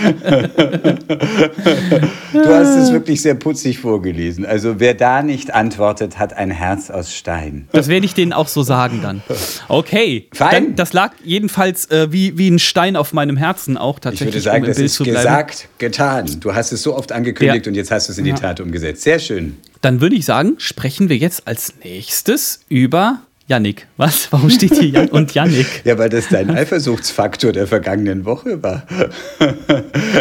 [2.33, 4.45] Du hast es wirklich sehr putzig vorgelesen.
[4.45, 7.67] Also wer da nicht antwortet, hat ein Herz aus Stein.
[7.71, 9.21] Das werde ich denen auch so sagen dann.
[9.67, 10.27] Okay.
[10.33, 10.51] Fein.
[10.67, 14.35] Dann, das lag jedenfalls äh, wie, wie ein Stein auf meinem Herzen auch Ich tatsächlich.
[14.35, 16.29] würde sagen, um das Bild ist gesagt, getan.
[16.39, 17.69] Du hast es so oft angekündigt Ja.
[17.71, 18.35] und jetzt hast du es in die Ja.
[18.37, 19.01] Tat umgesetzt.
[19.03, 19.57] Sehr schön.
[19.87, 23.87] Dann würde ich sagen, sprechen wir jetzt als nächstes über Yannick.
[23.95, 24.29] Was?
[24.33, 25.85] Warum steht hier Jan und Yannick?
[25.85, 28.85] Ja, weil das dein Eifersuchtsfaktor der vergangenen Woche war.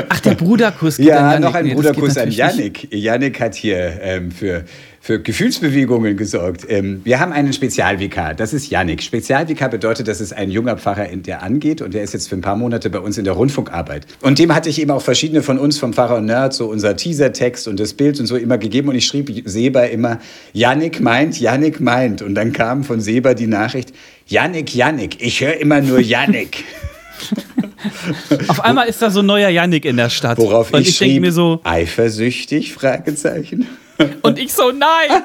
[0.08, 0.99] Ach, der Bruderkuss.
[0.99, 1.40] Ja, Yannick.
[1.40, 2.38] noch ein Nee, Bruderkuss an natürlich nicht.
[2.38, 2.94] Yannick.
[2.94, 4.64] Yannick hat hier ähm, für,
[5.06, 6.66] für Gefühlsbewegungen gesorgt.
[6.68, 9.04] Ähm, wir haben einen Spezialvikar, das ist Yannick.
[9.04, 12.34] Spezialvikar bedeutet, dass es ein junger Pfarrer, in- der angeht und der ist jetzt für
[12.34, 14.04] ein paar Monate bei uns in der Rundfunkarbeit.
[14.22, 16.96] Und dem hatte ich eben auch verschiedene von uns, vom Pfarrer und Nerd, so unser
[16.96, 20.18] Teasertext und das Bild und so immer gegeben und ich schrieb Seber immer,
[20.52, 22.20] Yannick meint, Yannick meint.
[22.20, 23.92] Und dann kam von Seber die Nachricht,
[24.26, 26.64] Yannick, Yannick, ich höre immer nur Yannick.
[28.48, 30.36] Auf einmal ist da so ein neuer Yannick in der Stadt.
[30.38, 33.69] Worauf und ich, ich schrieb, mir so, eifersüchtig, Fragezeichen.
[34.23, 35.23] und ich so, nein!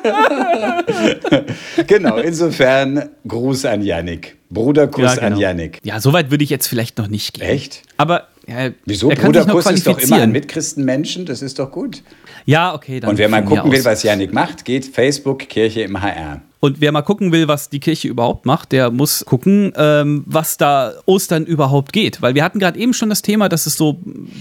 [1.87, 4.37] Genau, insofern Gruß an Yannick.
[4.49, 5.39] Bruderkuss Ja, an genau.
[5.39, 5.79] Yannick.
[5.83, 7.47] Ja, so weit würde ich jetzt vielleicht noch nicht gehen.
[7.47, 7.83] Echt?
[7.97, 9.09] Aber ja, Wieso?
[9.09, 10.23] er kann sich noch Bruderkuss ist doch immer qualifizieren.
[10.23, 12.03] an Mitchristenmenschen, das ist doch gut.
[12.45, 12.99] Ja, okay.
[12.99, 13.85] Dann Und wer mal gucken will, aus.
[13.85, 16.41] was Yannick macht, geht Facebook Kirche im HR.
[16.59, 20.57] Und wer mal gucken will, was die Kirche überhaupt macht, der muss gucken, ähm, was
[20.57, 22.21] da Ostern überhaupt geht.
[22.21, 23.97] Weil wir hatten gerade eben schon das Thema, dass es so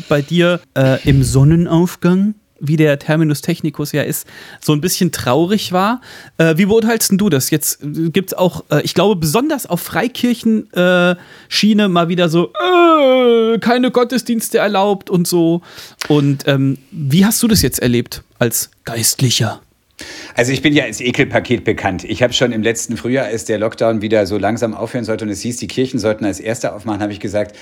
[0.08, 4.26] bei dir äh, im Sonnenaufgang, wie der Terminus technicus ja ist,
[4.60, 6.00] so ein bisschen traurig war.
[6.38, 7.50] Äh, wie beurteilst du das?
[7.50, 13.58] Jetzt gibt es auch, äh, ich glaube, besonders auf Freikirchen-Schiene äh, mal wieder so, äh,
[13.58, 15.62] keine Gottesdienste erlaubt und so.
[16.08, 19.60] Und ähm, wie hast du das jetzt erlebt als Geistlicher?
[20.34, 22.04] Also ich bin ja als Ekelpaket bekannt.
[22.04, 25.30] Ich habe schon im letzten Frühjahr, als der Lockdown wieder so langsam aufhören sollte und
[25.30, 27.56] es hieß, die Kirchen sollten als Erste aufmachen, habe ich gesagt,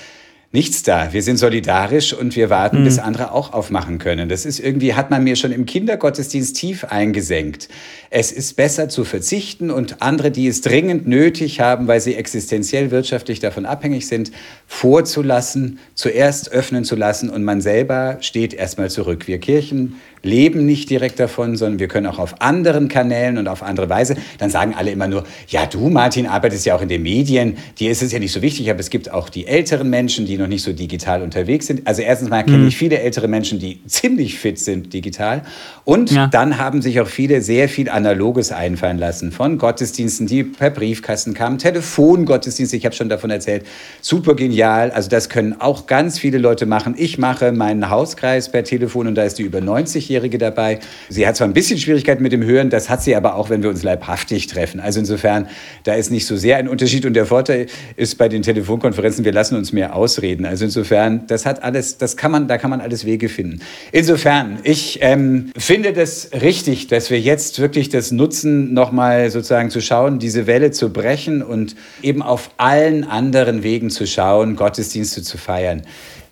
[0.51, 1.13] nichts da.
[1.13, 4.29] Wir sind solidarisch und wir warten, bis andere auch aufmachen können.
[4.29, 7.69] Das ist irgendwie, hat man mir schon im Kindergottesdienst tief eingesenkt.
[8.09, 12.89] Es ist besser zu verzichten und andere, die es dringend nötig haben, weil sie existenziell
[12.89, 14.31] wirtschaftlich davon abhängig sind,
[14.65, 19.27] vorzulassen, zuerst öffnen zu lassen und man selber steht erstmal zurück.
[19.27, 23.63] Wir Kirchen leben nicht direkt davon, sondern wir können auch auf anderen Kanälen und auf
[23.63, 24.15] andere Weise.
[24.37, 27.91] Dann sagen alle immer nur, ja, du, Martin, arbeitest ja auch in den Medien, dir
[27.91, 30.47] ist es ja nicht so wichtig, aber es gibt auch die älteren Menschen, die noch
[30.47, 31.85] nicht so digital unterwegs sind.
[31.85, 35.43] Also erstens mal kenne ich viele ältere Menschen, die ziemlich fit sind digital.
[35.85, 36.27] Und Ja.
[36.27, 39.31] dann haben sich auch viele sehr viel Analoges einfallen lassen.
[39.31, 43.65] Von Gottesdiensten, die per Briefkasten kamen, Telefongottesdienste, ich habe schon davon erzählt.
[44.01, 44.91] Super genial.
[44.91, 46.95] Also das können auch ganz viele Leute machen.
[46.97, 50.79] Ich mache meinen Hauskreis per Telefon und da ist die über 90-Jährige dabei.
[51.09, 53.61] Sie hat zwar ein bisschen Schwierigkeiten mit dem Hören, das hat sie aber auch, wenn
[53.63, 54.79] wir uns leibhaftig treffen.
[54.79, 55.47] Also insofern,
[55.83, 57.05] da ist nicht so sehr ein Unterschied.
[57.05, 60.28] Und der Vorteil ist bei den Telefonkonferenzen, wir lassen uns mehr ausreden.
[60.45, 63.59] Also insofern, das hat alles, das kann man, da kann man alles Wege finden.
[63.91, 69.81] Insofern, ich ähm, finde das richtig, dass wir jetzt wirklich das nutzen, nochmal sozusagen zu
[69.81, 75.37] schauen, diese Welle zu brechen und eben auf allen anderen Wegen zu schauen, Gottesdienste zu
[75.37, 75.83] feiern.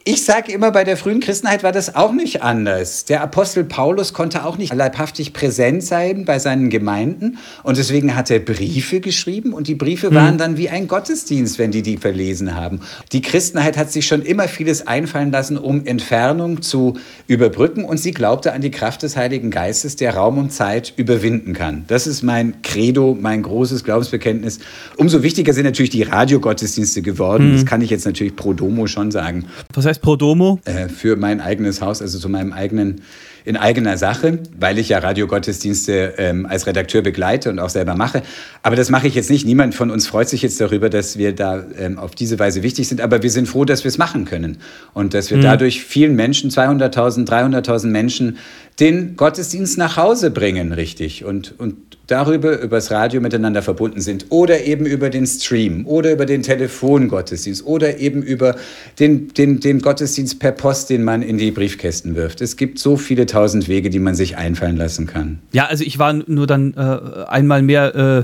[0.10, 3.04] Ich sage immer, bei der frühen Christenheit war das auch nicht anders.
[3.04, 8.32] Der Apostel Paulus konnte auch nicht leibhaftig präsent sein bei seinen Gemeinden und deswegen hat
[8.32, 12.56] er Briefe geschrieben und die Briefe waren dann wie ein Gottesdienst, wenn die die verlesen
[12.56, 12.80] haben.
[13.12, 16.94] Die Christenheit hat sich schon immer vieles einfallen lassen, um Entfernung zu
[17.28, 21.52] überbrücken und sie glaubte an die Kraft des Heiligen Geistes, der Raum und Zeit überwinden
[21.52, 21.84] kann.
[21.88, 24.60] Das ist mein Credo, mein großes Glaubensbekenntnis.
[24.96, 27.52] Umso wichtiger sind natürlich die Radiogottesdienste geworden.
[27.52, 30.60] Das kann ich jetzt natürlich pro domo schon sagen Was heißt Pro Domo?
[30.66, 33.02] äh, für mein eigenes Haus, also zu meinem eigenen
[33.48, 38.22] in eigener Sache, weil ich ja Radiogottesdienste ähm, als Redakteur begleite und auch selber mache.
[38.62, 39.46] Aber das mache ich jetzt nicht.
[39.46, 42.90] Niemand von uns freut sich jetzt darüber, dass wir da ähm, auf diese Weise wichtig
[42.90, 43.00] sind.
[43.00, 44.58] Aber wir sind froh, dass wir es machen können
[44.94, 45.44] und dass wir mhm.
[45.44, 48.38] dadurch vielen Menschen, 200.000, 300.000 Menschen,
[48.82, 51.24] den Gottesdienst nach Hause bringen, richtig.
[51.24, 54.26] Und, und darüber, übers Radio miteinander verbunden sind.
[54.30, 58.56] Oder eben über den Stream oder über den Telefongottesdienst oder eben über
[59.00, 62.42] den, den, den Gottesdienst per Post, den man in die Briefkästen wirft.
[62.42, 65.40] Es gibt so viele tausend Wege, die man sich einfallen lassen kann.
[65.52, 68.24] Ja, also ich war nur dann äh, einmal mehr äh,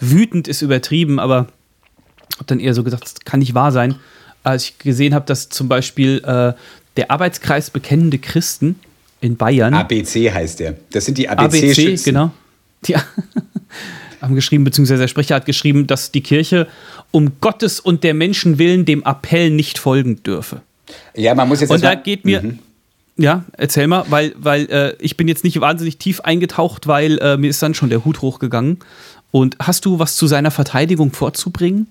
[0.00, 1.48] wütend, ist übertrieben, aber
[2.34, 3.96] habe dann eher so gesagt, das kann nicht wahr sein,
[4.42, 6.52] als ich gesehen habe, dass zum Beispiel äh,
[6.96, 8.76] der Arbeitskreis Bekennende Christen
[9.20, 9.74] in Bayern.
[9.74, 10.76] ABC heißt der.
[10.92, 11.88] Das sind die ABC-Schützen.
[11.88, 12.30] ABC, genau.
[12.84, 12.96] Die
[14.20, 16.66] haben geschrieben, beziehungsweise der Sprecher hat geschrieben, dass die Kirche
[17.10, 20.62] um Gottes und der Menschen willen dem Appell nicht folgen dürfe.
[21.14, 21.70] Ja, man muss jetzt.
[21.70, 22.42] Und da geht mir.
[22.42, 22.58] Mhm.
[23.20, 27.36] Ja, erzähl mal, weil, weil äh, ich bin jetzt nicht wahnsinnig tief eingetaucht, weil äh,
[27.36, 28.78] mir ist dann schon der Hut hochgegangen.
[29.32, 31.88] Und hast du was zu seiner Verteidigung vorzubringen?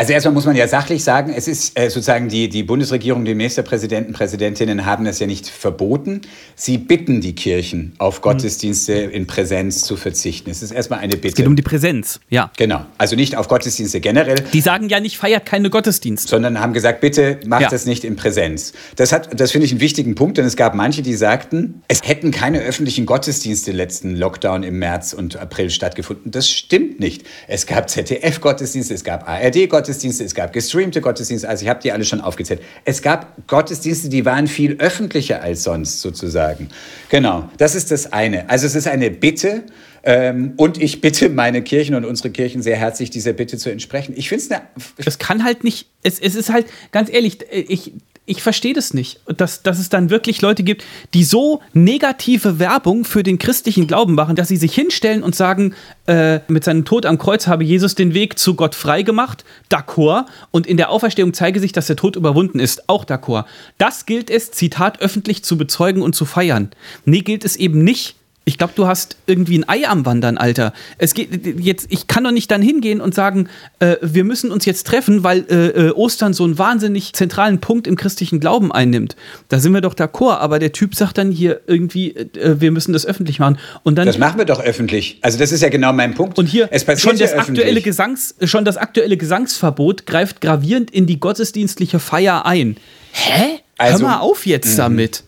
[0.00, 3.34] Also erstmal muss man ja sachlich sagen, es ist äh, sozusagen die, die Bundesregierung, die
[3.34, 6.22] Ministerpräsidenten, Präsidentinnen haben das ja nicht verboten.
[6.56, 8.22] Sie bitten die Kirchen, auf mhm.
[8.22, 10.48] Gottesdienste in Präsenz zu verzichten.
[10.48, 11.28] Es ist erstmal eine Bitte.
[11.28, 12.50] Es geht um die Präsenz, ja.
[12.56, 12.86] Genau.
[12.96, 14.36] Also nicht auf Gottesdienste generell.
[14.54, 16.30] Die sagen ja nicht, feiert keine Gottesdienste.
[16.30, 17.68] Sondern haben gesagt, bitte macht ja.
[17.68, 18.72] das nicht in Präsenz.
[18.96, 22.00] Das, hat, das finde ich einen wichtigen Punkt, denn es gab manche, die sagten, es
[22.04, 26.30] hätten keine öffentlichen Gottesdienste letzten Lockdown im März und April stattgefunden.
[26.30, 27.26] Das stimmt nicht.
[27.48, 29.89] Es gab ZDF-Gottesdienste, es gab ARD-Gottesdienste.
[29.90, 32.62] Gottesdienste, es gab gestreamte Gottesdienste, also ich habe die alle schon aufgezählt.
[32.84, 36.68] Es gab Gottesdienste, die waren viel öffentlicher als sonst sozusagen.
[37.08, 38.48] Genau, das ist das eine.
[38.48, 39.64] Also es ist eine Bitte
[40.04, 44.14] ähm, und ich bitte meine Kirchen und unsere Kirchen sehr herzlich, dieser Bitte zu entsprechen.
[44.16, 44.62] Ich finde es eine.
[45.04, 47.92] Es kann halt nicht, es, es ist halt, ganz ehrlich, ich,
[48.30, 53.04] ich verstehe das nicht, dass, dass es dann wirklich Leute gibt, die so negative Werbung
[53.04, 55.74] für den christlichen Glauben machen, dass sie sich hinstellen und sagen,
[56.06, 60.68] äh, mit seinem Tod am Kreuz habe Jesus den Weg zu Gott freigemacht, d'accord, und
[60.68, 63.46] in der Auferstehung zeige sich, dass der Tod überwunden ist, auch d'accord.
[63.78, 66.70] Das gilt es, Zitat, öffentlich zu bezeugen und zu feiern.
[67.04, 68.14] Nee, gilt es eben nicht,
[68.50, 70.72] ich glaube, du hast irgendwie ein Ei am Wandern, Alter.
[70.98, 74.64] Es geht jetzt, ich kann doch nicht dann hingehen und sagen, äh, wir müssen uns
[74.64, 79.14] jetzt treffen, weil äh, äh, Ostern so einen wahnsinnig zentralen Punkt im christlichen Glauben einnimmt.
[79.48, 82.92] Da sind wir doch d'accord, aber der Typ sagt dann hier irgendwie, äh, wir müssen
[82.92, 83.56] das öffentlich machen.
[83.84, 85.18] Und dann, das machen wir doch öffentlich.
[85.22, 86.36] Also das ist ja genau mein Punkt.
[86.36, 91.20] Und hier es schon, das aktuelle Gesangs, schon das aktuelle Gesangsverbot greift gravierend in die
[91.20, 92.78] gottesdienstliche Feier ein.
[93.12, 93.60] Hä?
[93.78, 94.76] Also, Hör mal auf jetzt mhm.
[94.76, 95.22] damit.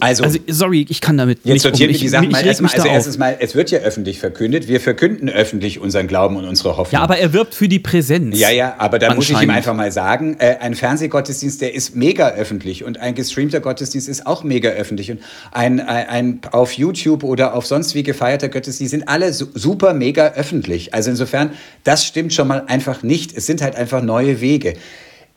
[0.00, 1.94] Also, also, sorry, ich kann damit jetzt nicht sortieren um.
[1.94, 2.72] ich, die Sachen mal erstmal.
[2.72, 4.66] Also erstens mal, es wird ja öffentlich verkündet.
[4.66, 6.98] Wir verkünden öffentlich unseren Glauben und unsere Hoffnung.
[6.98, 8.36] Ja, aber er wirbt für die Präsenz.
[8.36, 11.94] Ja, ja, aber da muss ich ihm einfach mal sagen, äh, ein Fernsehgottesdienst, der ist
[11.94, 15.20] mega öffentlich und ein gestreamter Gottesdienst ist auch mega öffentlich und
[15.52, 19.94] ein, ein, ein auf YouTube oder auf sonst wie gefeierter Gottesdienst sind alle su super
[19.94, 20.94] mega öffentlich.
[20.94, 21.52] Also insofern,
[21.84, 23.36] das stimmt schon mal einfach nicht.
[23.36, 24.74] Es sind halt einfach neue Wege.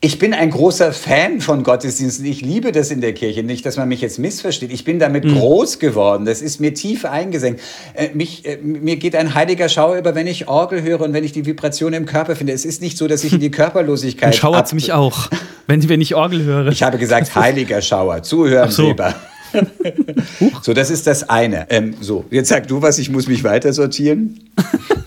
[0.05, 2.25] Ich bin ein großer Fan von Gottesdiensten.
[2.25, 3.41] Ich liebe das in der Kirche.
[3.41, 4.69] Nicht, dass man mich jetzt missversteht.
[4.73, 5.35] Ich bin damit mhm.
[5.35, 6.25] groß geworden.
[6.25, 7.61] Das ist mir tief eingesenkt.
[7.93, 11.23] Äh, mich, äh, mir geht ein heiliger Schauer über, wenn ich Orgel höre und wenn
[11.23, 12.51] ich die Vibration im Körper finde.
[12.51, 14.35] Es ist nicht so, dass ich in die Körperlosigkeit.
[14.35, 15.29] Schauert es mich auch,
[15.67, 16.67] wenn, wenn ich Orgel höre.
[16.67, 18.23] Ich habe gesagt, heiliger Schauer.
[18.23, 18.89] Zuhören, so.
[18.89, 19.15] Weber.
[20.63, 21.67] so, das ist das eine.
[21.69, 24.51] Ähm, so, jetzt sag du was, ich muss mich weiter sortieren.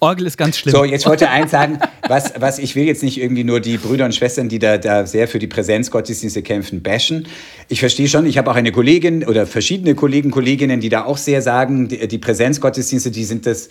[0.00, 0.74] Orgel ist ganz schlimm.
[0.74, 1.78] So, jetzt wollte eins sagen,
[2.08, 5.06] was, was ich will jetzt nicht irgendwie nur die Brüder und Schwestern, die da, da
[5.06, 7.26] sehr für die Präsenzgottesdienste kämpfen, bashen.
[7.68, 11.18] Ich verstehe schon, ich habe auch eine Kollegin oder verschiedene Kollegen, Kolleginnen, die da auch
[11.18, 13.68] sehr sagen, die, die Präsenzgottesdienste, die sind das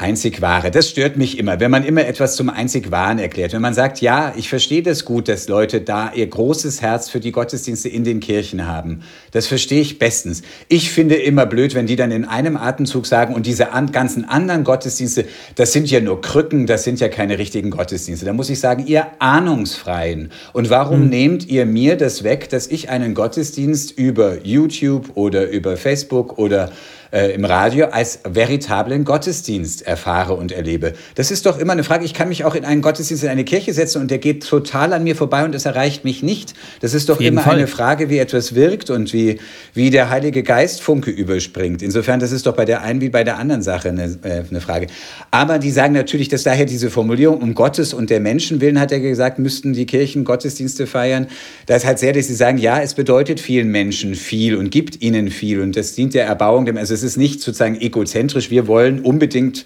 [0.00, 0.70] Einzig wahre.
[0.70, 3.52] Das stört mich immer, wenn man immer etwas zum einzig wahren erklärt.
[3.52, 7.18] Wenn man sagt, ja, ich verstehe das gut, dass Leute da ihr großes Herz für
[7.18, 9.00] die Gottesdienste in den Kirchen haben.
[9.32, 10.42] Das verstehe ich bestens.
[10.68, 14.24] Ich finde immer blöd, wenn die dann in einem Atemzug sagen, und diese an, ganzen
[14.24, 15.24] anderen Gottesdienste,
[15.56, 18.24] das sind ja nur Krücken, das sind ja keine richtigen Gottesdienste.
[18.24, 20.30] Da muss ich sagen, ihr Ahnungsfreien.
[20.52, 21.08] Und warum hm.
[21.08, 26.70] nehmt ihr mir das weg, dass ich einen Gottesdienst über YouTube oder über Facebook oder
[27.12, 30.92] äh, im Radio als veritablen Gottesdienst erfahre und erlebe.
[31.14, 32.04] Das ist doch immer eine Frage.
[32.04, 34.92] Ich kann mich auch in einen Gottesdienst, in eine Kirche setzen und der geht total
[34.92, 36.54] an mir vorbei und es erreicht mich nicht.
[36.80, 37.56] Das ist doch immer Fall.
[37.56, 39.38] eine Frage, wie etwas wirkt und wie,
[39.74, 41.82] wie der Heilige Geist Funke überspringt.
[41.82, 44.60] Insofern, das ist doch bei der einen wie bei der anderen Sache eine, äh, eine
[44.60, 44.88] Frage.
[45.30, 48.92] Aber die sagen natürlich, dass daher diese Formulierung um Gottes und der Menschen willen, hat
[48.92, 51.26] er gesagt, müssten die Kirchen Gottesdienste feiern.
[51.66, 55.00] Da ist halt sehr, dass sie sagen, ja, es bedeutet vielen Menschen viel und gibt
[55.02, 58.66] ihnen viel und das dient der Erbauung dem, also es ist nicht sozusagen egozentrisch, wir
[58.66, 59.64] wollen unbedingt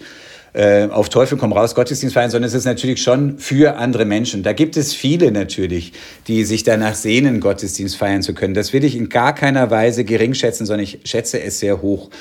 [0.53, 4.43] äh, auf Teufel komm raus Gottesdienst feiern, sondern es ist natürlich schon für andere Menschen.
[4.43, 5.93] Da gibt es viele natürlich,
[6.27, 8.53] die sich danach sehnen, Gottesdienst feiern zu können.
[8.53, 12.11] Das will ich in gar keiner Weise gering schätzen, sondern ich schätze es sehr hoch.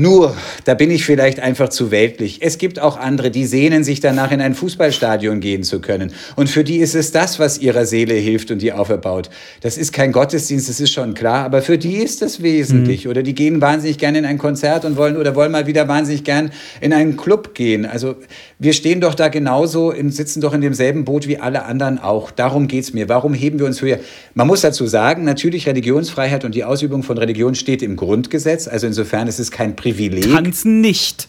[0.00, 2.38] Nur, da bin ich vielleicht einfach zu weltlich.
[2.40, 6.12] Es gibt auch andere, die sehnen sich danach, in ein Fußballstadion gehen zu können.
[6.36, 9.28] Und für die ist es das, was ihrer Seele hilft und die auferbaut.
[9.60, 13.06] Das ist kein Gottesdienst, das ist schon klar, aber für die ist das wesentlich.
[13.06, 13.10] Mhm.
[13.10, 16.22] Oder die gehen wahnsinnig gerne in ein Konzert und wollen oder wollen mal wieder wahnsinnig
[16.22, 17.84] gern in einen Club gehen.
[17.84, 18.14] Also
[18.60, 22.30] wir stehen doch da genauso, in, sitzen doch in demselben Boot wie alle anderen auch.
[22.30, 23.08] Darum geht's mir.
[23.08, 23.98] Warum heben wir uns höher?
[24.34, 28.68] Man muss dazu sagen, natürlich Religionsfreiheit und die Ausübung von Religion steht im Grundgesetz.
[28.68, 30.32] Also insofern ist es kein Privileg Privileg.
[30.32, 31.28] Tanzen nicht.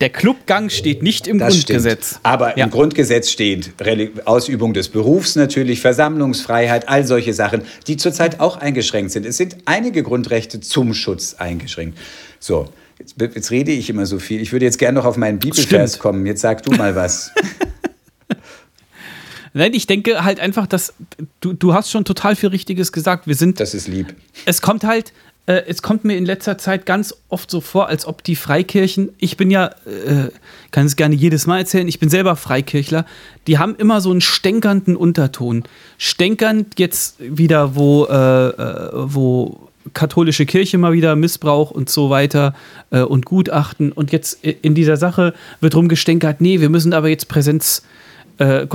[0.00, 2.08] Der Clubgang steht nicht im das Grundgesetz.
[2.08, 2.20] Stimmt.
[2.24, 2.64] Aber ja.
[2.64, 3.72] im Grundgesetz steht
[4.26, 9.24] Ausübung des Berufs natürlich, Versammlungsfreiheit, all solche Sachen, die zurzeit auch eingeschränkt sind.
[9.24, 11.98] Es sind einige Grundrechte zum Schutz eingeschränkt.
[12.38, 12.68] So,
[12.98, 14.40] jetzt, jetzt rede ich immer so viel.
[14.42, 16.26] Ich würde jetzt gerne noch auf meinen Bibelvers kommen.
[16.26, 17.32] Jetzt sag du mal was.
[19.56, 20.92] Nein, ich denke halt einfach, dass
[21.40, 23.28] du, du hast schon total viel Richtiges gesagt.
[23.28, 23.60] Wir sind.
[23.60, 24.14] Das ist lieb.
[24.46, 25.12] Es kommt halt,
[25.46, 29.10] äh, es kommt mir in letzter Zeit ganz oft so vor, als ob die Freikirchen,
[29.18, 30.30] ich bin ja, äh,
[30.70, 33.04] kann es gerne jedes Mal erzählen, ich bin selber Freikirchler,
[33.46, 35.64] die haben immer so einen stänkernden Unterton.
[35.98, 42.54] Stänkernd jetzt wieder, wo, äh, äh wo katholische Kirche mal wieder Missbrauch und so weiter
[42.90, 43.92] äh, und Gutachten.
[43.92, 47.82] Und jetzt in dieser Sache wird rumgestänkert, nee, wir müssen aber jetzt Präsenz.
[48.36, 48.66] Äh,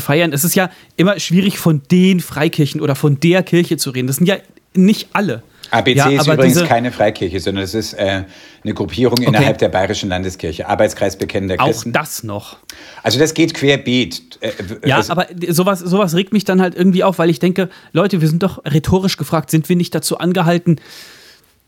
[0.00, 0.32] feiern.
[0.32, 4.06] Es ist ja immer schwierig, von den Freikirchen oder von der Kirche zu reden.
[4.06, 4.36] Das sind ja
[4.72, 5.42] nicht alle.
[5.72, 6.66] ABC ja, ist übrigens diese...
[6.66, 8.24] keine Freikirche, sondern es ist äh,
[8.62, 9.28] eine Gruppierung okay.
[9.28, 11.90] innerhalb der Bayerischen Landeskirche, Arbeitskreis Bekennender Christen.
[11.90, 12.58] Auch das noch.
[13.02, 14.38] Also das geht querbeet.
[14.40, 14.50] Äh,
[14.86, 18.20] ja, also aber sowas, sowas regt mich dann halt irgendwie auf, weil ich denke, Leute,
[18.20, 20.78] wir sind doch rhetorisch gefragt, sind wir nicht dazu angehalten,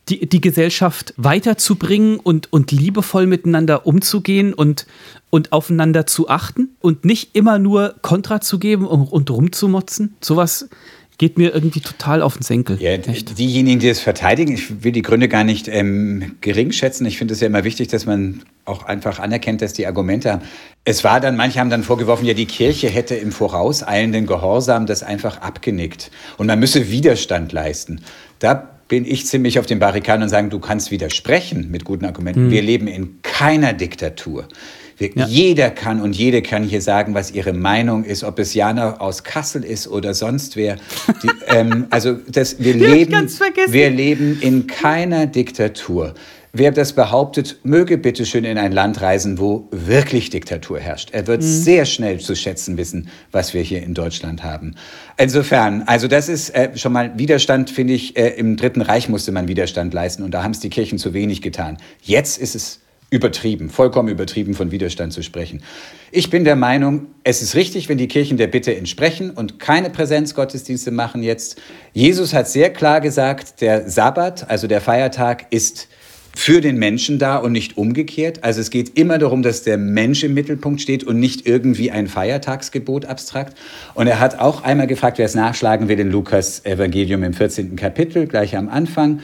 [0.09, 4.87] die, die Gesellschaft weiterzubringen und, und liebevoll miteinander umzugehen und,
[5.31, 10.17] und aufeinander zu achten und nicht immer nur Kontra zu geben und, und rumzumotzen?
[10.21, 10.69] Sowas
[11.19, 12.81] geht mir irgendwie total auf den Senkel.
[12.81, 17.07] Ja, diejenigen, die es verteidigen, ich will die Gründe gar nicht ähm, gering schätzen.
[17.07, 20.43] Ich finde es ja immer wichtig, dass man auch einfach anerkennt, dass die Argumente haben.
[20.85, 25.03] Es war dann, manche haben dann vorgeworfen, ja, die Kirche hätte im vorauseilenden Gehorsam das
[25.03, 28.01] einfach abgenickt und man müsse Widerstand leisten.
[28.39, 32.47] Da bin ich ziemlich auf den Barrikaden und sagen, du kannst widersprechen mit guten Argumenten.
[32.47, 32.51] Mhm.
[32.51, 34.49] Wir leben in keiner Diktatur.
[34.97, 35.27] Wir, ja.
[35.27, 39.25] Jeder kann und jede kann hier sagen, was ihre Meinung ist, ob es Jana aus
[39.25, 40.77] Kassel ist oder sonst wer.
[41.23, 43.29] Die, ähm, also das, wir, leben,
[43.69, 46.15] wir leben in keiner Diktatur.
[46.57, 51.11] Wer das behauptet, möge bitte schön in ein Land reisen, wo wirklich Diktatur herrscht.
[51.11, 51.47] Er wird mhm.
[51.47, 54.77] sehr schnell zu schätzen wissen, was wir hier in Deutschland haben.
[55.17, 58.17] Insofern, also das ist äh, schon mal Widerstand, finde ich.
[58.17, 61.13] Äh, Im Dritten Reich musste man Widerstand leisten und da haben es die Kirchen zu
[61.13, 61.77] wenig getan.
[62.03, 62.79] Jetzt ist es
[63.15, 65.63] übertrieben, vollkommen übertrieben von Widerstand zu sprechen.
[66.11, 69.89] Ich bin der Meinung, es ist richtig, wenn die Kirchen der Bitte entsprechen und keine
[69.89, 71.61] Präsenzgottesdienste machen jetzt.
[71.93, 75.89] Jesus hat sehr klar gesagt, der Sabbat, also der Feiertag, ist
[76.35, 78.43] für den Menschen da und nicht umgekehrt.
[78.43, 82.09] Also es geht immer darum, dass der Mensch im Mittelpunkt steht und nicht irgendwie ein
[82.09, 83.57] Feiertagsgebot abstrakt.
[83.95, 87.77] Und er hat auch einmal gefragt, wer es nachschlagen will in Lukas Evangelium im 14.
[87.77, 89.21] Kapitel, gleich am Anfang.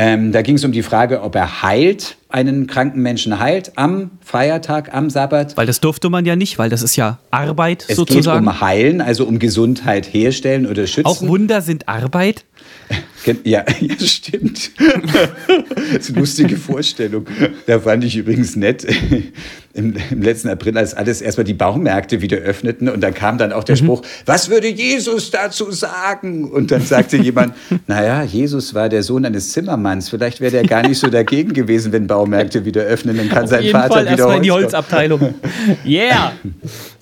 [0.00, 4.12] Ähm, da ging es um die Frage, ob er heilt, einen kranken Menschen heilt am
[4.20, 5.56] Feiertag, am Sabbat.
[5.56, 8.46] Weil das durfte man ja nicht, weil das ist ja Arbeit es sozusagen.
[8.46, 11.04] Es geht um Heilen, also um Gesundheit herstellen oder schützen.
[11.04, 12.44] Auch Wunder sind Arbeit?
[13.44, 14.70] Ja, ja stimmt.
[14.78, 17.26] das ist eine lustige Vorstellung.
[17.66, 18.86] Da fand ich übrigens nett
[19.74, 23.52] im, im, letzten April, als alles erstmal die Baumärkte wieder öffneten und dann kam dann
[23.52, 23.80] auch der mhm.
[23.80, 26.50] Spruch, was würde Jesus dazu sagen?
[26.50, 27.54] Und dann sagte jemand,
[27.86, 31.92] naja, Jesus war der Sohn eines Zimmermanns, vielleicht wäre der gar nicht so dagegen gewesen,
[31.92, 35.34] wenn Baumärkte wieder öffnen, dann kann Auf sein Vater Fall wieder Holz in die Holzabteilung.
[35.84, 36.32] Yeah!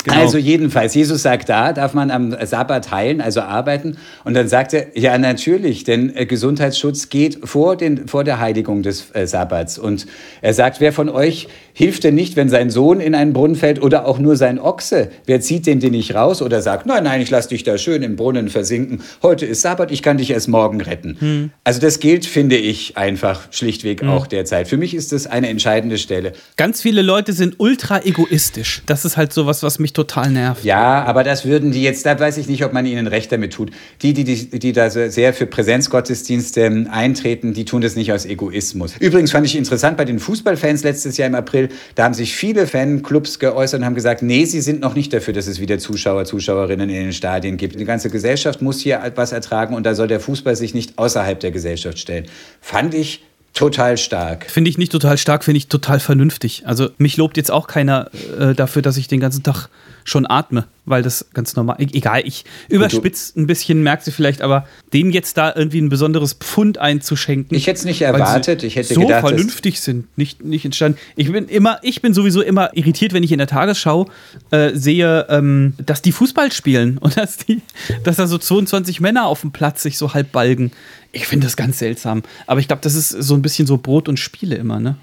[0.07, 0.21] Genau.
[0.21, 3.97] Also jedenfalls, Jesus sagt, da darf man am Sabbat heilen, also arbeiten.
[4.23, 8.83] Und dann sagt er, ja natürlich, denn äh, Gesundheitsschutz geht vor, den, vor der Heiligung
[8.83, 9.79] des äh, Sabbats.
[9.79, 10.07] Und
[10.42, 13.83] er sagt, wer von euch hilft denn nicht, wenn sein Sohn in einen Brunnen fällt
[13.83, 15.11] oder auch nur sein Ochse?
[15.27, 18.03] Wer zieht den denn nicht raus oder sagt, nein, nein, ich lass dich da schön
[18.03, 19.03] im Brunnen versinken.
[19.23, 21.17] Heute ist Sabbat, ich kann dich erst morgen retten.
[21.19, 21.51] Hm.
[21.65, 24.09] Also das gilt, finde ich, einfach schlichtweg hm.
[24.09, 24.69] auch derzeit.
[24.69, 26.33] Für mich ist das eine entscheidende Stelle.
[26.57, 28.81] Ganz viele Leute sind ultra egoistisch.
[28.87, 30.65] Das ist halt sowas, was mich total nervt.
[30.65, 33.53] Ja, aber das würden die jetzt, da weiß ich nicht, ob man ihnen recht damit
[33.53, 33.71] tut.
[34.01, 38.95] Die, die, die, die da sehr für Präsenzgottesdienste eintreten, die tun das nicht aus Egoismus.
[38.99, 42.67] Übrigens fand ich interessant bei den Fußballfans letztes Jahr im April, da haben sich viele
[42.67, 46.25] Fanclubs geäußert und haben gesagt, nee, sie sind noch nicht dafür, dass es wieder Zuschauer,
[46.25, 47.79] Zuschauerinnen in den Stadien gibt.
[47.79, 51.39] Die ganze Gesellschaft muss hier etwas ertragen und da soll der Fußball sich nicht außerhalb
[51.41, 52.27] der Gesellschaft stellen.
[52.61, 53.23] Fand ich
[53.57, 54.51] total stark.
[54.51, 56.65] Finde ich nicht total stark, finde ich total vernünftig.
[56.67, 59.69] Also mich lobt jetzt auch keiner äh, dafür, dass ich den ganzen Tag
[60.09, 64.40] schon atme, weil das ganz normal, e- egal, ich überspitze ein bisschen, merkt sie vielleicht,
[64.40, 67.57] aber denen jetzt da irgendwie ein besonderes Pfund einzuschenken.
[67.57, 68.62] Ich hätte es nicht erwartet.
[68.62, 70.99] Ich hätte so gedacht, dass- vernünftig sind, nicht, nicht entstanden.
[71.16, 74.09] Ich bin immer, ich bin sowieso immer irritiert, wenn ich in der Tagesschau
[74.53, 77.61] äh, sehe, ähm, dass die Fußball spielen und dass die,
[78.05, 80.71] dass da so 22 Männer auf dem Platz sich so halb balgen.
[81.11, 82.23] Ich finde das ganz seltsam.
[82.47, 84.95] Aber ich glaube, das ist so ein bisschen so Brot und Spiele immer, ne?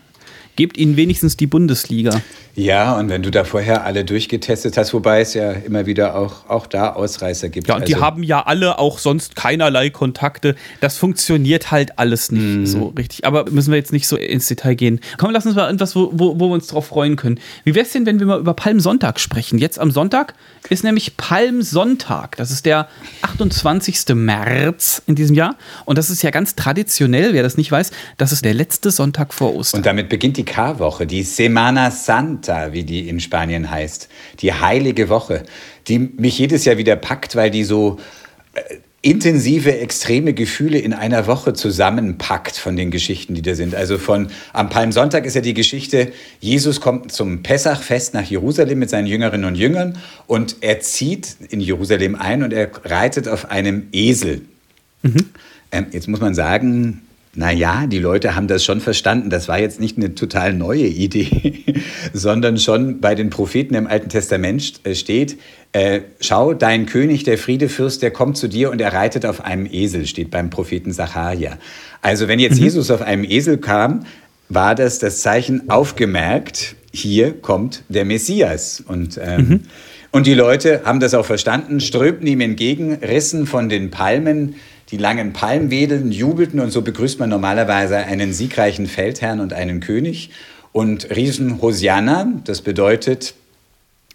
[0.56, 2.22] Gebt ihnen wenigstens die Bundesliga.
[2.56, 6.48] Ja, und wenn du da vorher alle durchgetestet hast, wobei es ja immer wieder auch,
[6.48, 7.68] auch da Ausreißer gibt.
[7.68, 10.56] Ja, und die Also- haben ja alle auch sonst keinerlei Kontakte.
[10.80, 12.66] Das funktioniert halt alles nicht Mhm.
[12.68, 13.26] so richtig.
[13.26, 15.00] Aber müssen wir jetzt nicht so ins Detail gehen.
[15.18, 17.40] Komm, lass uns mal irgendwas, wo, wo, wo wir uns drauf freuen können.
[17.64, 19.58] Wie wäre es denn, wenn wir mal über Palmsonntag sprechen?
[19.58, 20.36] Jetzt am Sonntag
[20.70, 22.36] ist nämlich Palmsonntag.
[22.38, 22.88] Das ist der
[23.24, 24.14] 28.
[24.16, 25.56] März in diesem Jahr.
[25.86, 29.34] Und das ist ja ganz traditionell, wer das nicht weiß, das ist der letzte Sonntag
[29.34, 29.80] vor Ostern.
[29.80, 34.10] Und damit beginnt die Karwoche, die Semana Santa, wie die in Spanien heißt.
[34.40, 35.44] Die heilige Woche,
[35.88, 38.00] die mich jedes Jahr wieder packt, weil die so
[38.54, 38.62] äh,
[39.04, 43.76] intensive, extreme Gefühle in einer Woche zusammenpackt von den Geschichten, die da sind.
[43.76, 48.90] Also von am Palmsonntag ist ja die Geschichte, Jesus kommt zum Pessachfest nach Jerusalem mit
[48.90, 53.88] seinen Jüngerinnen und Jüngern und er zieht in Jerusalem ein und er reitet auf einem
[53.92, 54.44] Esel.
[55.74, 57.02] Ähm, jetzt muss man sagen,
[57.36, 59.32] naja, die Leute haben das schon verstanden.
[59.32, 61.64] Das war jetzt nicht eine total neue Idee,
[62.14, 65.38] sondern schon bei den Propheten im Alten Testament äh, steht,
[65.72, 69.66] äh, schau, dein König, der Friedefürst, der kommt zu dir und er reitet auf einem
[69.66, 71.58] Esel, steht beim Propheten Sacharja.
[72.04, 74.06] Also wenn jetzt Jesus auf einem Esel kam,
[74.50, 78.84] war das das Zeichen aufgemerkt, hier kommt der Messias.
[78.86, 79.62] Und, ähm,
[80.12, 84.56] und die Leute haben das auch verstanden, strömten ihm entgegen, rissen von den Palmen
[84.94, 90.30] die langen Palmwedeln, jubelten und so begrüßt man normalerweise einen siegreichen Feldherrn und einen König.
[90.72, 93.34] Und riefen Hosianna, das bedeutet,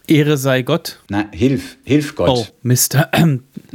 [0.06, 1.00] Ehre sei Gott.
[1.08, 2.28] na, hilf, hilf Gott.
[2.30, 3.10] Oh, Mister.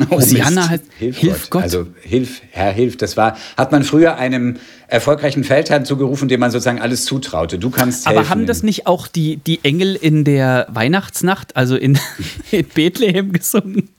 [0.09, 0.69] Oh, Hosianna Mist.
[0.69, 1.49] heißt hilf, Hilf Gott.
[1.51, 1.63] Gott.
[1.63, 2.97] Also hilf, Herr, hilf.
[2.97, 4.55] Das war, hat man früher einem
[4.87, 7.59] erfolgreichen Feldherrn zugerufen, dem man sozusagen alles zutraute.
[7.59, 8.17] Du kannst helfen.
[8.17, 11.99] Aber haben das nicht auch die, die Engel in der Weihnachtsnacht, also in,
[12.51, 13.89] in Bethlehem gesungen?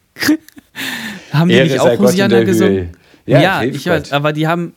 [1.34, 2.74] Haben die Ehre nicht sei auch Hosianna gesungen?
[2.74, 2.88] Höhe.
[3.26, 4.74] Ja, hilf ich weiß, aber die haben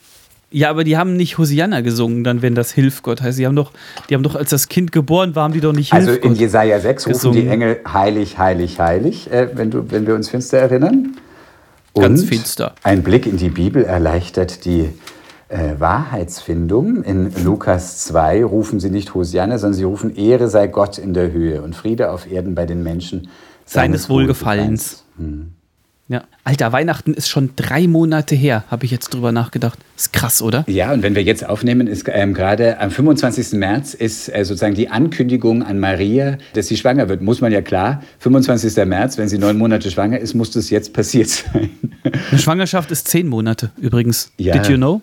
[0.49, 3.37] ja, aber die haben nicht Hosianna gesungen, dann wenn das Hilf Gott heißt.
[3.37, 3.71] Die haben doch,
[4.09, 6.35] die haben doch als das Kind geboren war, haben die doch nicht Hilf Also in.
[6.35, 7.41] Jesaja 6 rufen gesungen.
[7.41, 11.17] die Engel heilig, heilig, heilig, äh, wenn, du, wenn wir uns finster erinnern.
[11.91, 12.75] Und Ganz finster.
[12.83, 14.89] Ein Blick in die Bibel erleichtert die
[15.49, 17.03] äh, Wahrheitsfindung.
[17.03, 21.31] In Lukas 2 rufen sie nicht Hosianna, sondern sie rufen Ehre sei Gott in der
[21.31, 23.29] Höhe und Friede auf Erden bei den Menschen
[23.65, 25.03] Seines Wohlgefallens.
[26.07, 26.23] Ja.
[26.47, 29.77] Alter, Weihnachten ist schon drei Monate her, habe ich jetzt drüber nachgedacht.
[29.97, 30.63] Ist krass, oder?
[30.69, 33.51] Ja, und wenn wir jetzt aufnehmen, ist ähm, gerade am 25.
[33.59, 37.21] März ist äh, sozusagen die Ankündigung an Maria, dass sie schwanger wird.
[37.21, 38.85] Muss man ja klar, 25.
[38.85, 41.69] März, wenn sie neun Monate schwanger ist, muss das jetzt passiert sein.
[42.31, 44.31] Eine Schwangerschaft ist zehn Monate übrigens.
[44.37, 45.01] Ja, Did you know?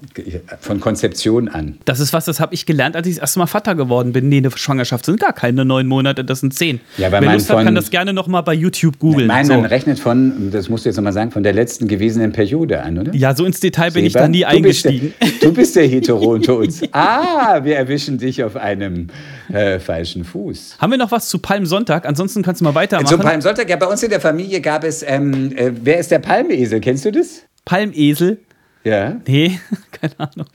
[0.60, 1.76] Von Konzeption an.
[1.84, 4.30] Das ist was, das habe ich gelernt, als ich das erste Mal Vater geworden bin.
[4.30, 6.80] Nee, eine Schwangerschaft sind gar keine neun Monate, das sind zehn.
[6.96, 9.26] Ja, weil Wer man Lust hat, von- kann das gerne noch mal bei YouTube googeln.
[9.26, 9.52] Mein So.
[9.54, 12.96] Mann rechnet von, das musst du jetzt nochmal sagen, von der letzten gewesenen Periode an,
[12.96, 13.12] oder?
[13.12, 15.14] Ja, so ins Detail bin ich Seba, da nie du bist eingestiegen.
[15.20, 16.80] Der, du bist der Hetero unter uns.
[16.92, 19.08] Ah, wir erwischen dich auf einem
[19.52, 20.76] äh, falschen Fuß.
[20.78, 22.06] Haben wir noch was zu Palmsonntag?
[22.06, 23.08] Ansonsten kannst du mal weitermachen.
[23.08, 26.20] Zum Palmsonntag, ja, bei uns in der Familie gab es, ähm, äh, wer ist der
[26.20, 26.78] Palmesel?
[26.78, 27.42] Kennst du das?
[27.64, 28.38] Palmesel?
[28.84, 29.20] Ja.
[29.26, 29.58] Nee,
[29.90, 30.46] keine Ahnung.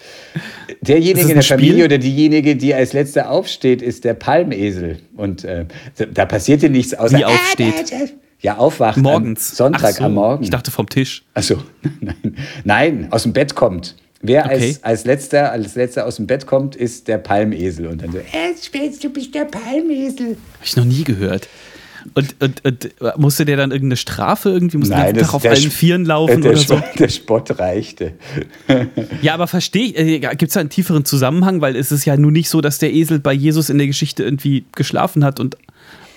[0.79, 1.57] Derjenige in der Spiel?
[1.57, 4.99] Familie oder diejenige, die als letzter aufsteht, ist der Palmesel.
[5.17, 5.65] Und äh,
[6.13, 7.17] da- dir nichts außer.
[7.17, 7.91] Wie aufsteht?
[8.41, 8.97] Ja, aufwacht.
[8.97, 9.55] Morgens.
[9.57, 10.43] Sonntag so, am Morgen.
[10.43, 11.23] Ich dachte vom Tisch.
[11.33, 11.57] Achso,
[11.99, 12.35] nein.
[12.63, 13.95] Nein, aus dem Bett kommt.
[14.21, 14.53] Wer Okay.
[14.53, 17.87] als, als, letzter, als letzter aus dem Bett kommt, ist der Palmesel.
[17.87, 18.23] Und dann so, äh,
[18.61, 20.27] Spätz, du bist der Palmesel.
[20.55, 21.47] Habe ich noch nie gehört.
[22.13, 24.77] Und, und, und musste der dann irgendeine Strafe irgendwie?
[24.77, 26.77] Musste der Nein, Tag auf der allen Vieren laufen der oder so?
[26.77, 28.13] Spott, Der Spott reichte.
[29.21, 31.59] Ja, aber verstehe ich, äh, gibt es da einen tieferen Zusammenhang?
[31.61, 34.23] Weil es ist ja nun nicht so, dass der Esel bei Jesus in der Geschichte
[34.23, 35.57] irgendwie geschlafen hat und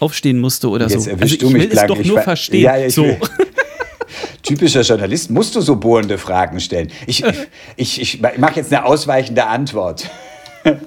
[0.03, 1.11] aufstehen musste oder Jetzt so.
[1.13, 2.63] Also ich du mich will es doch Ich nur ver- verstehen.
[2.63, 3.05] Ja, ja, so.
[3.05, 3.19] will-
[4.43, 6.91] Typischer Journalist, musst du so bohrende Fragen stellen.
[7.07, 7.23] Ich,
[7.77, 10.11] ich, ich mache jetzt eine ausweichende Antwort.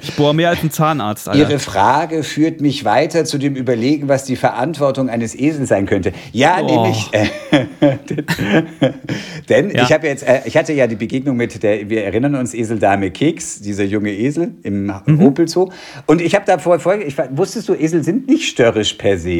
[0.01, 1.39] Ich bohre mehr als ein Zahnarzt, Alter.
[1.39, 6.13] Ihre Frage führt mich weiter zu dem Überlegen, was die Verantwortung eines Esels sein könnte.
[6.31, 6.65] Ja, Oh.
[6.65, 7.27] nämlich, äh,
[9.49, 9.83] denn Ja.
[9.83, 13.11] ich habe jetzt, äh, ich hatte ja die Begegnung mit der, wir erinnern uns, Eseldame
[13.11, 15.21] Keks, dieser junge Esel im Mhm.
[15.25, 15.69] Opel Zoo.
[16.05, 19.35] Und ich habe da vorher, vorher- ich, wusstest du, Esel sind nicht störrisch per se.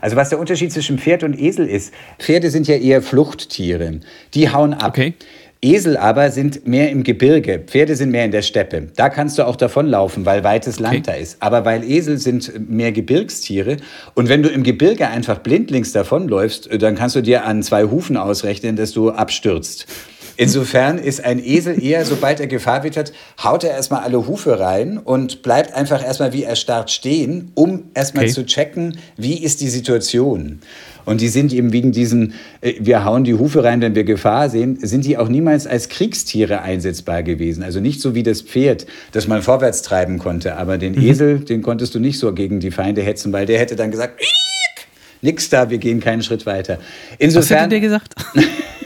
[0.00, 4.00] Also was der Unterschied zwischen Pferd und Esel ist, Pferde sind ja eher Fluchttiere.
[4.34, 4.88] Die hauen ab.
[4.88, 5.14] Okay.
[5.60, 8.88] Esel aber sind mehr im Gebirge, Pferde sind mehr in der Steppe.
[8.94, 11.02] Da kannst du auch davonlaufen, weil weites Land okay.
[11.06, 11.38] da ist.
[11.40, 13.78] Aber weil Esel sind mehr Gebirgstiere
[14.14, 18.16] und wenn du im Gebirge einfach blindlings davonläufst, dann kannst du dir an zwei Hufen
[18.16, 19.86] ausrechnen, dass du abstürzt.
[20.36, 24.96] Insofern ist ein Esel eher, sobald er Gefahr wittert, haut er erstmal alle Hufe rein
[24.96, 28.32] und bleibt einfach erstmal wie erstarrt stehen, um erstmal okay.
[28.32, 30.60] zu checken, wie ist die Situation.
[31.08, 34.50] Und die sind eben wegen diesen, äh, wir hauen die Hufe rein, wenn wir Gefahr
[34.50, 37.62] sehen, sind die auch niemals als Kriegstiere einsetzbar gewesen.
[37.62, 40.56] Also nicht so wie das Pferd, das man vorwärts treiben konnte.
[40.56, 41.06] Aber den mhm.
[41.06, 44.20] Esel, den konntest du nicht so gegen die Feinde hetzen, weil der hätte dann gesagt,
[45.22, 46.78] nix da, wir gehen keinen Schritt weiter.
[47.18, 48.14] Insofern, Was hätte der gesagt?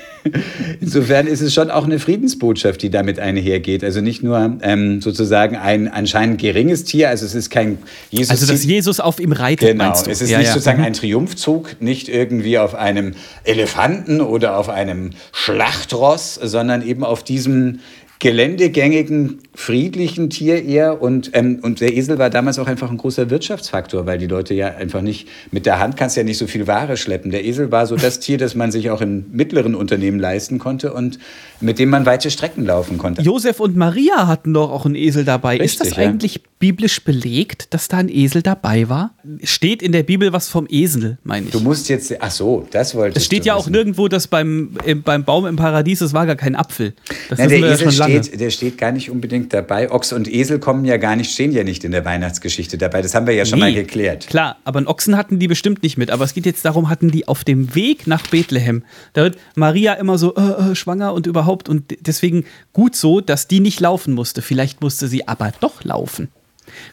[0.81, 3.83] Insofern ist es schon auch eine Friedensbotschaft, die damit einhergeht.
[3.83, 7.79] Also nicht nur ähm, sozusagen ein anscheinend geringes Tier, also es ist kein
[8.11, 8.31] Jesus.
[8.31, 9.85] Also dass Jesus auf ihm reitet, genau.
[9.85, 10.11] meinst du?
[10.11, 10.53] Es ist ja, nicht ja.
[10.53, 10.87] sozusagen mhm.
[10.87, 13.15] ein Triumphzug, nicht irgendwie auf einem
[13.45, 17.81] Elefanten oder auf einem Schlachtross, sondern eben auf diesem
[18.23, 21.03] geländegängigen, friedlichen Tier eher.
[21.03, 24.55] Und, ähm, und der Esel war damals auch einfach ein großer Wirtschaftsfaktor, weil die Leute
[24.55, 27.33] ja einfach nicht, mit der Hand kannst du ja nicht so viel Ware schleppen.
[27.33, 30.93] Der Esel war so das Tier, das man sich auch in mittleren Unternehmen leisten konnte
[30.93, 31.19] und
[31.61, 33.23] mit dem man weite Strecken laufen konnte.
[33.23, 35.57] Josef und Maria hatten doch auch einen Esel dabei.
[35.57, 36.09] Richtig, Ist das ja?
[36.09, 39.17] eigentlich biblisch belegt, dass da ein Esel dabei war?
[39.43, 41.53] Steht in der Bibel was vom Esel, meine ich.
[41.53, 43.17] Du musst jetzt, ach so, das wollte ich.
[43.17, 43.67] Es steht ja wissen.
[43.67, 44.71] auch nirgendwo, dass beim,
[45.05, 46.95] beim Baum im Paradies, das war gar kein Apfel.
[47.29, 49.91] Das Nein, der Esel ja steht, der steht gar nicht unbedingt dabei.
[49.91, 53.03] Ochs und Esel kommen ja gar nicht, stehen ja nicht in der Weihnachtsgeschichte dabei.
[53.03, 54.29] Das haben wir ja schon nee, mal geklärt.
[54.29, 56.13] Klar, aber einen Ochsen hatten die bestimmt nicht mit.
[56.13, 58.85] Aber es geht jetzt darum, hatten die auf dem Weg nach Bethlehem.
[59.15, 61.69] Da wird Maria immer so äh, äh, schwanger und überhaupt.
[61.69, 64.43] Und deswegen gut so, dass die nicht laufen musste.
[64.43, 66.29] Vielleicht musste sie aber doch laufen.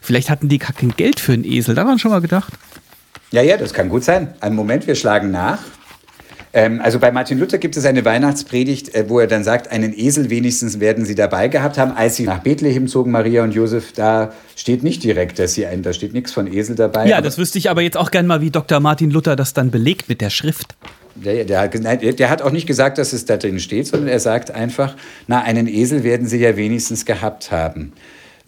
[0.00, 1.74] Vielleicht hatten die gar kein Geld für einen Esel.
[1.74, 2.52] Daran schon mal gedacht.
[3.32, 4.34] Ja, ja, das kann gut sein.
[4.40, 5.58] Einen Moment, wir schlagen nach.
[6.52, 9.96] Ähm, also bei Martin Luther gibt es eine Weihnachtspredigt, äh, wo er dann sagt, einen
[9.96, 11.92] Esel wenigstens werden sie dabei gehabt haben.
[11.92, 15.82] Als sie nach Bethlehem zogen, Maria und Josef, da steht nicht direkt, dass sie ein,
[15.82, 17.06] da steht nichts von Esel dabei.
[17.06, 18.80] Ja, das wüsste ich aber jetzt auch gern mal, wie Dr.
[18.80, 20.74] Martin Luther das dann belegt mit der Schrift.
[21.14, 24.50] Der, der, der, hat auch nicht gesagt, dass es da drin steht, sondern er sagt
[24.50, 27.92] einfach, na, einen Esel werden sie ja wenigstens gehabt haben.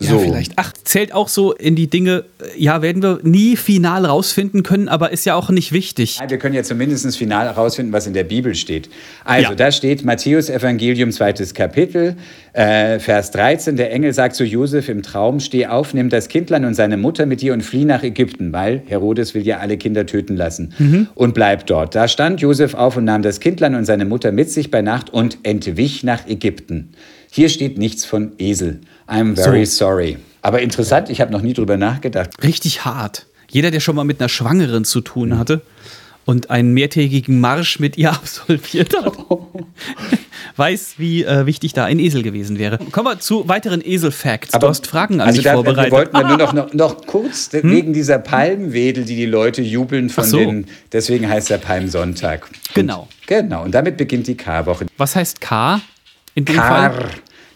[0.03, 0.17] So.
[0.17, 0.53] Ja, vielleicht.
[0.57, 2.25] Ach, zählt auch so in die Dinge,
[2.57, 6.19] ja, werden wir nie final rausfinden können, aber ist ja auch nicht wichtig.
[6.27, 8.89] Wir können ja zumindest final rausfinden, was in der Bibel steht.
[9.25, 9.55] Also, ja.
[9.55, 12.17] da steht Matthäus Evangelium, zweites Kapitel,
[12.53, 13.77] äh, Vers 13.
[13.77, 17.27] Der Engel sagt zu Josef im Traum: Steh auf, nimm das Kindlein und seine Mutter
[17.27, 20.75] mit dir und flieh nach Ägypten, weil Herodes will ja alle Kinder töten lassen.
[20.79, 21.09] Mhm.
[21.15, 21.95] Und bleib dort.
[21.95, 25.11] Da stand Josef auf und nahm das Kindlein und seine Mutter mit sich bei Nacht
[25.11, 26.91] und entwich nach Ägypten.
[27.35, 28.83] Hier steht nichts von Esel.
[29.09, 29.87] I'm very so.
[29.87, 30.19] sorry.
[30.43, 32.29] Aber interessant, ich habe noch nie drüber nachgedacht.
[32.43, 33.25] Richtig hart.
[33.51, 35.39] Jeder, der schon mal mit einer Schwangeren zu tun mhm.
[35.39, 35.63] hatte
[36.27, 39.15] und einen mehrtägigen Marsch mit ihr absolviert hat,
[40.57, 42.77] weiß, wie äh, wichtig da ein Esel gewesen wäre.
[42.77, 44.51] Kommen wir zu weiteren Esel-Facts.
[44.51, 45.91] Du hast Fragen an also mich da, vorbereitet.
[45.91, 46.29] Wir wollten ah.
[46.29, 47.63] nur noch, noch, noch kurz hm?
[47.63, 50.37] wegen dieser Palmwedel, die die Leute jubeln von so.
[50.37, 52.47] den, deswegen heißt der Palmsonntag.
[52.75, 53.09] Genau.
[53.27, 54.85] genau, und damit beginnt die K-Woche.
[54.99, 55.81] Was heißt K?
[56.35, 57.11] In dem Kar, Fall?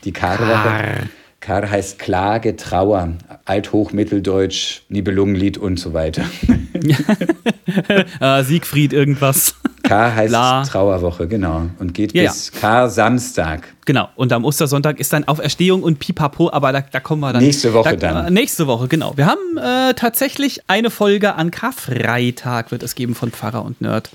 [0.05, 1.09] Die Karwoche.
[1.41, 3.14] Kar heißt Klage, Trauer,
[3.45, 6.24] Althochmitteldeutsch, Nibelungenlied und so weiter.
[8.20, 9.55] äh, Siegfried irgendwas.
[9.85, 10.64] Kar heißt La.
[10.64, 11.70] Trauerwoche, genau.
[11.79, 12.61] Und geht ja, bis ja.
[12.61, 13.68] Kar Samstag.
[13.85, 14.09] Genau.
[14.16, 17.43] Und am Ostersonntag ist dann Auferstehung und Pipapo, aber da, da kommen wir dann.
[17.43, 18.27] Nächste Woche da, dann.
[18.27, 19.16] Äh, nächste Woche, genau.
[19.16, 24.11] Wir haben äh, tatsächlich eine Folge an Karfreitag, wird es geben von Pfarrer und Nerd.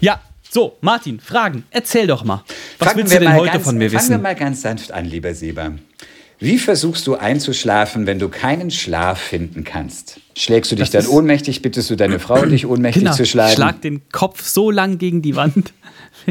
[0.00, 0.20] Ja,
[0.54, 1.64] so, Martin, Fragen.
[1.72, 2.44] Erzähl doch mal.
[2.78, 3.98] Was fangen willst du denn heute ganz, von mir wissen?
[3.98, 5.72] Fangen wir mal ganz sanft an, lieber Sieber.
[6.38, 10.20] Wie versuchst du einzuschlafen, wenn du keinen Schlaf finden kannst?
[10.36, 11.60] Schlägst du dich das dann ohnmächtig?
[11.60, 13.16] Bittest du deine Frau, dich ohnmächtig genau.
[13.16, 13.48] zu schlagen?
[13.48, 15.72] Ich schlag den Kopf so lang gegen die Wand.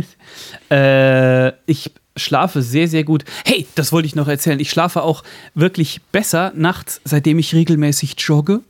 [0.71, 3.25] äh, ich schlafe sehr, sehr gut.
[3.43, 4.61] Hey, das wollte ich noch erzählen.
[4.61, 8.61] Ich schlafe auch wirklich besser nachts, seitdem ich regelmäßig jogge.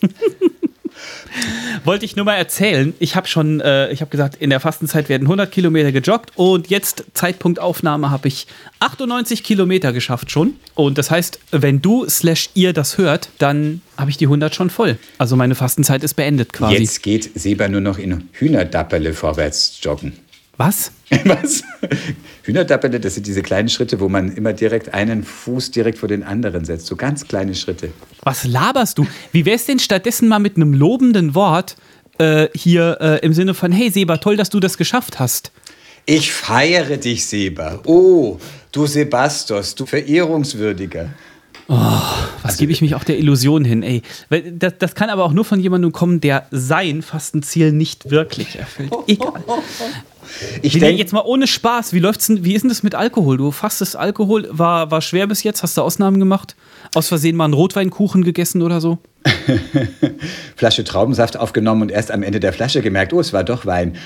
[1.84, 2.94] Wollte ich nur mal erzählen.
[2.98, 6.68] Ich habe schon, äh, ich habe gesagt, in der Fastenzeit werden 100 Kilometer gejoggt und
[6.68, 8.46] jetzt, Zeitpunkt Aufnahme, habe ich
[8.80, 10.54] 98 Kilometer geschafft schon.
[10.74, 14.70] Und das heißt, wenn du slash ihr das hört, dann habe ich die 100 schon
[14.70, 14.98] voll.
[15.18, 16.76] Also meine Fastenzeit ist beendet quasi.
[16.76, 20.12] Jetzt geht Seba nur noch in Hühnerdapperle vorwärts joggen.
[20.60, 20.92] Was?
[21.24, 21.62] Was?
[22.42, 26.22] Hühnerdappele, das sind diese kleinen Schritte, wo man immer direkt einen Fuß direkt vor den
[26.22, 26.86] anderen setzt.
[26.86, 27.92] So ganz kleine Schritte.
[28.24, 29.06] Was laberst du?
[29.32, 31.76] Wie wär's denn stattdessen mal mit einem lobenden Wort
[32.18, 35.50] äh, hier äh, im Sinne von: Hey Seba, toll, dass du das geschafft hast?
[36.04, 37.80] Ich feiere dich, Seba.
[37.86, 38.36] Oh,
[38.70, 41.08] du Sebastos, du Verehrungswürdiger.
[41.68, 42.00] Oh,
[42.42, 44.02] Das gebe ich mich auch der Illusion hin, ey.
[44.58, 48.92] Das, das kann aber auch nur von jemandem kommen, der sein Fastenziel nicht wirklich erfüllt.
[49.06, 49.42] Egal.
[50.62, 53.36] Ich denke, jetzt mal ohne Spaß, wie läuft's denn, wie ist denn das mit Alkohol?
[53.36, 56.56] Du fastest Alkohol, war, war schwer bis jetzt, hast du Ausnahmen gemacht?
[56.94, 58.98] Aus Versehen mal einen Rotweinkuchen gegessen oder so?
[60.56, 63.96] Flasche Traubensaft aufgenommen und erst am Ende der Flasche gemerkt, oh, es war doch Wein.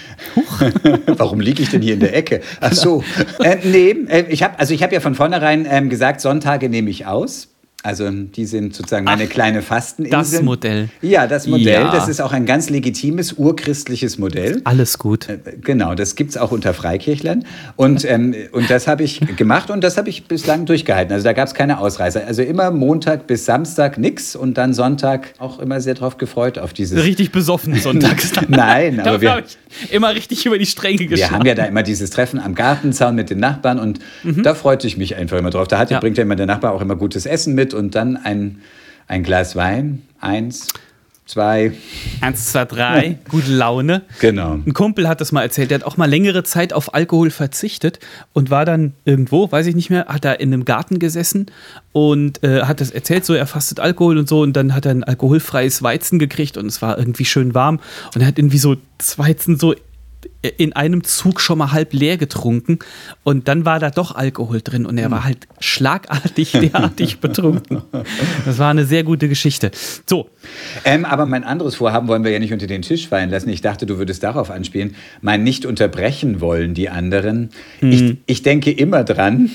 [1.07, 2.41] Warum liege ich denn hier in der Ecke?
[2.61, 3.03] Ach so.
[3.43, 6.89] Äh, nee, äh, ich habe also ich hab ja von vornherein ähm, gesagt, Sonntage nehme
[6.89, 7.54] ich aus.
[7.85, 10.19] Also die sind sozusagen meine Ach, kleine Fasteninsel.
[10.19, 10.89] das Modell.
[11.03, 11.83] Ja, das Modell.
[11.83, 11.93] Ja.
[11.93, 14.63] Das ist auch ein ganz legitimes, urchristliches Modell.
[14.65, 15.29] Alles gut.
[15.61, 17.45] Genau, das gibt es auch unter Freikirchlern.
[17.77, 21.13] Und, ähm, und das habe ich gemacht und das habe ich bislang durchgehalten.
[21.13, 22.27] Also da gab es keine Ausreißer.
[22.27, 26.73] Also immer Montag bis Samstag nix und dann Sonntag auch immer sehr drauf gefreut auf
[26.73, 27.05] dieses.
[27.05, 28.33] Richtig besoffen sonntags.
[28.49, 29.43] Nein, aber wir,
[29.91, 31.35] immer richtig über die Stränge wir geschlagen.
[31.35, 33.99] haben ja da immer dieses Treffen am Gartenzaun mit den Nachbarn und
[34.43, 35.69] da freute ich mich einfach immer drauf.
[35.69, 35.93] Da hat, Mhm.
[35.95, 36.01] Ja.
[36.01, 38.61] bringt ja immer der Nachbar auch immer gutes Essen mit und dann ein,
[39.07, 40.03] ein Glas Wein.
[40.21, 40.69] Eins,
[41.27, 41.73] zwei,
[42.21, 44.03] Eins, zwei, drei, gute Laune.
[44.21, 44.55] genau.
[44.55, 47.99] Ein Kumpel hat das mal erzählt, der hat auch mal längere Zeit auf Alkohol verzichtet
[48.33, 51.47] und war dann irgendwo, weiß ich nicht mehr, hat er in einem Garten gesessen
[51.93, 54.93] und äh, hat das erzählt, so er fastet Alkohol und so und dann hat er
[54.93, 57.81] ein alkoholfreies Weizen gekriegt und es war irgendwie schön warm
[58.15, 59.75] und er hat irgendwie so das Weizen so
[60.57, 62.79] in einem Zug schon mal halb leer getrunken
[63.23, 67.83] und dann war da doch Alkohol drin und er war halt schlagartig derartig betrunken.
[68.45, 69.71] Das war eine sehr gute Geschichte.
[70.09, 70.29] So,
[70.85, 73.49] Ähm, aber mein anderes Vorhaben wollen wir ja nicht unter den Tisch fallen lassen.
[73.49, 74.95] Ich dachte, du würdest darauf anspielen.
[75.21, 77.51] Mein nicht unterbrechen wollen die anderen.
[77.81, 77.93] Mhm.
[77.93, 79.51] Ich, ich denke immer dran.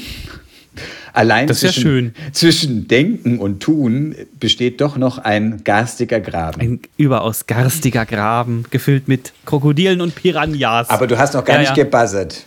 [1.14, 2.14] Allein Das ist ja zwischen, schön.
[2.34, 6.62] zwischen Denken und Tun besteht doch noch ein garstiger Graben.
[6.62, 10.90] Ein überaus garstiger Graben, gefüllt mit Krokodilen und Piranhas.
[10.90, 11.84] aber du hast noch gar Ja, nicht ja.
[11.84, 12.46] gebuzzert.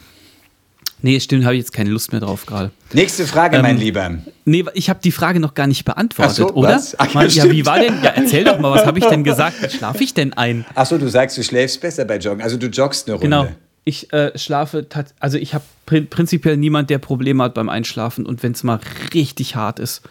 [1.02, 2.70] nee, stimmt, habe ich jetzt keine Lust mehr drauf gerade.
[2.92, 4.10] Nächste Frage, Ähm, mein Lieber.
[4.44, 6.70] Nee, ich habe die Frage noch gar nicht beantwortet, so, oder?
[6.76, 6.98] was?
[6.98, 7.94] Ach Mal, ja, wie war denn?
[8.02, 9.56] Ja, erzähl doch mal, was habe ich denn gesagt?
[9.62, 10.64] Wie schlafe ich denn ein?
[10.74, 12.42] Ach so, du sagst, du schläfst besser bei Joggen.
[12.42, 13.26] Also du joggst eine Runde.
[13.26, 13.48] Genau.
[13.84, 14.86] Ich äh, schlafe,
[15.18, 18.80] also ich habe prin prinzipiell niemand, der Probleme hat beim Einschlafen und wenn es mal
[19.12, 20.02] richtig hart ist,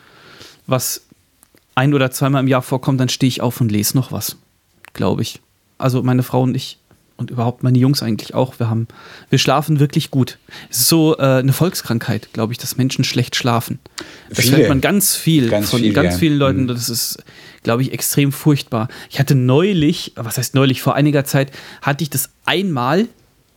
[0.68, 1.06] was
[1.76, 4.38] ein oder zweimal im Jahr vorkommt, dann stehe ich auf und lese noch was,
[4.94, 5.40] glaube ich.
[5.78, 6.78] Also meine Frau und ich
[7.22, 8.60] und überhaupt meine Jungs eigentlich auch.
[8.60, 8.88] Wir haben,
[9.30, 10.40] wir schlafen wirklich gut.
[10.70, 13.80] Es ist so äh, eine Volkskrankheit, glaube ich, dass Menschen schlecht schlafen.
[14.30, 14.58] Das Viele.
[14.58, 16.20] hört man ganz viel Ganz von viel, ganz ja.
[16.20, 16.64] vielen Leuten.
[16.64, 16.68] Mhm.
[16.68, 17.24] Das ist,
[17.64, 18.90] glaube ich, extrem furchtbar.
[19.10, 21.52] Ich hatte neulich, was heißt neulich, vor einiger Zeit
[21.82, 23.08] hatte ich das einmal,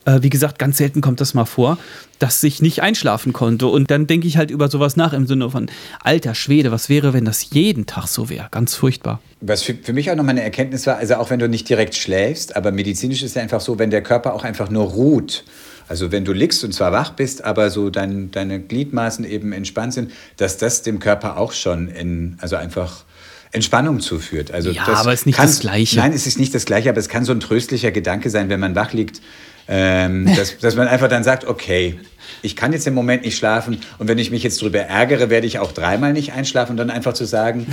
[0.05, 1.79] äh, wie gesagt, ganz selten kommt das mal vor,
[2.19, 3.67] dass ich nicht einschlafen konnte.
[3.67, 5.67] Und dann denke ich halt über sowas nach im Sinne von,
[6.03, 8.49] alter Schwede, was wäre, wenn das jeden Tag so wäre?
[8.51, 9.21] Ganz furchtbar.
[9.41, 11.95] Was für, für mich auch nochmal eine Erkenntnis war, also auch wenn du nicht direkt
[11.95, 15.45] schläfst, aber medizinisch ist ja einfach so, wenn der Körper auch einfach nur ruht.
[15.87, 19.93] Also wenn du liegst und zwar wach bist, aber so dein, deine Gliedmaßen eben entspannt
[19.93, 23.05] sind, dass das dem Körper auch schon in, also einfach
[23.53, 24.51] Entspannung zuführt.
[24.51, 25.97] Also Ja, das aber ist nicht kann- das Gleiche.
[25.97, 28.61] Nein, es ist nicht das Gleiche, aber es kann so ein tröstlicher Gedanke sein, wenn
[28.61, 29.21] man wach liegt,
[29.69, 31.99] ähm, dass, dass man einfach dann sagt, okay,
[32.43, 35.47] ich kann jetzt im Moment nicht schlafen und wenn ich mich jetzt darüber ärgere, werde
[35.47, 37.67] ich auch dreimal nicht einschlafen und dann einfach zu sagen,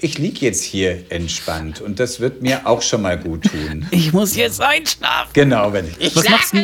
[0.00, 3.86] ich liege jetzt hier entspannt und das wird mir auch schon mal gut tun.
[3.90, 5.30] Ich muss jetzt einschlafen.
[5.32, 6.58] Genau, wenn ich, Was machst du?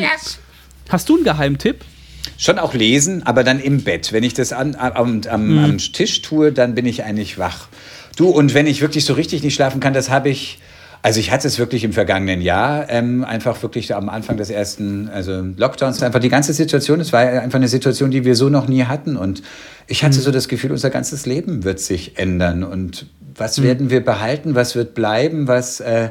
[0.88, 1.84] Hast du einen Geheimtipp?
[2.36, 4.12] schon auch lesen, aber dann im Bett.
[4.12, 7.68] Wenn ich das an, am, am, am Tisch tue, dann bin ich eigentlich wach.
[8.16, 10.58] Du, und wenn ich wirklich so richtig nicht schlafen kann, das habe ich,
[11.04, 15.10] also ich hatte es wirklich im vergangenen Jahr, ähm, einfach wirklich am Anfang des ersten,
[15.10, 18.68] also Lockdowns, einfach die ganze Situation, es war einfach eine Situation, die wir so noch
[18.68, 19.18] nie hatten.
[19.18, 19.42] Und
[19.86, 22.64] ich hatte so das Gefühl, unser ganzes Leben wird sich ändern.
[22.64, 23.04] Und
[23.36, 25.80] was werden wir behalten, was wird bleiben, was...
[25.80, 26.08] Äh,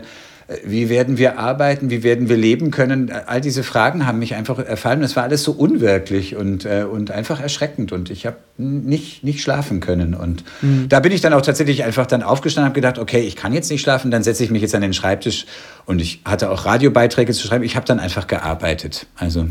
[0.66, 3.12] wie werden wir arbeiten, wie werden wir leben können?
[3.12, 5.02] All diese Fragen haben mich einfach erfallen.
[5.02, 7.92] Es war alles so unwirklich und, äh, und einfach erschreckend.
[7.92, 10.14] Und ich habe nicht, nicht schlafen können.
[10.14, 10.44] Und
[10.90, 13.54] da bin ich dann auch tatsächlich einfach dann aufgestanden und habe gedacht, okay, ich kann
[13.54, 15.46] jetzt nicht schlafen, dann setze ich mich jetzt an den Schreibtisch.
[15.86, 17.64] Und ich hatte auch Radiobeiträge zu schreiben.
[17.64, 19.08] Ich habe dann einfach gearbeitet.
[19.16, 19.48] Also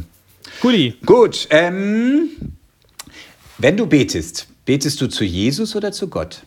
[0.60, 0.94] Gulli.
[1.06, 1.48] gut.
[1.50, 2.28] Ähm,
[3.58, 6.42] wenn du betest, betest du zu Jesus oder zu Gott?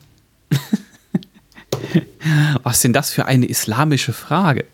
[2.63, 4.65] Was denn das für eine islamische Frage?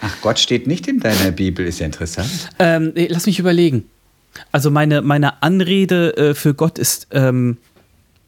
[0.00, 2.50] Ach, Gott steht nicht in deiner Bibel, ist ja interessant.
[2.58, 3.88] Ähm, lass mich überlegen.
[4.52, 7.56] Also meine, meine Anrede äh, für Gott ist ähm,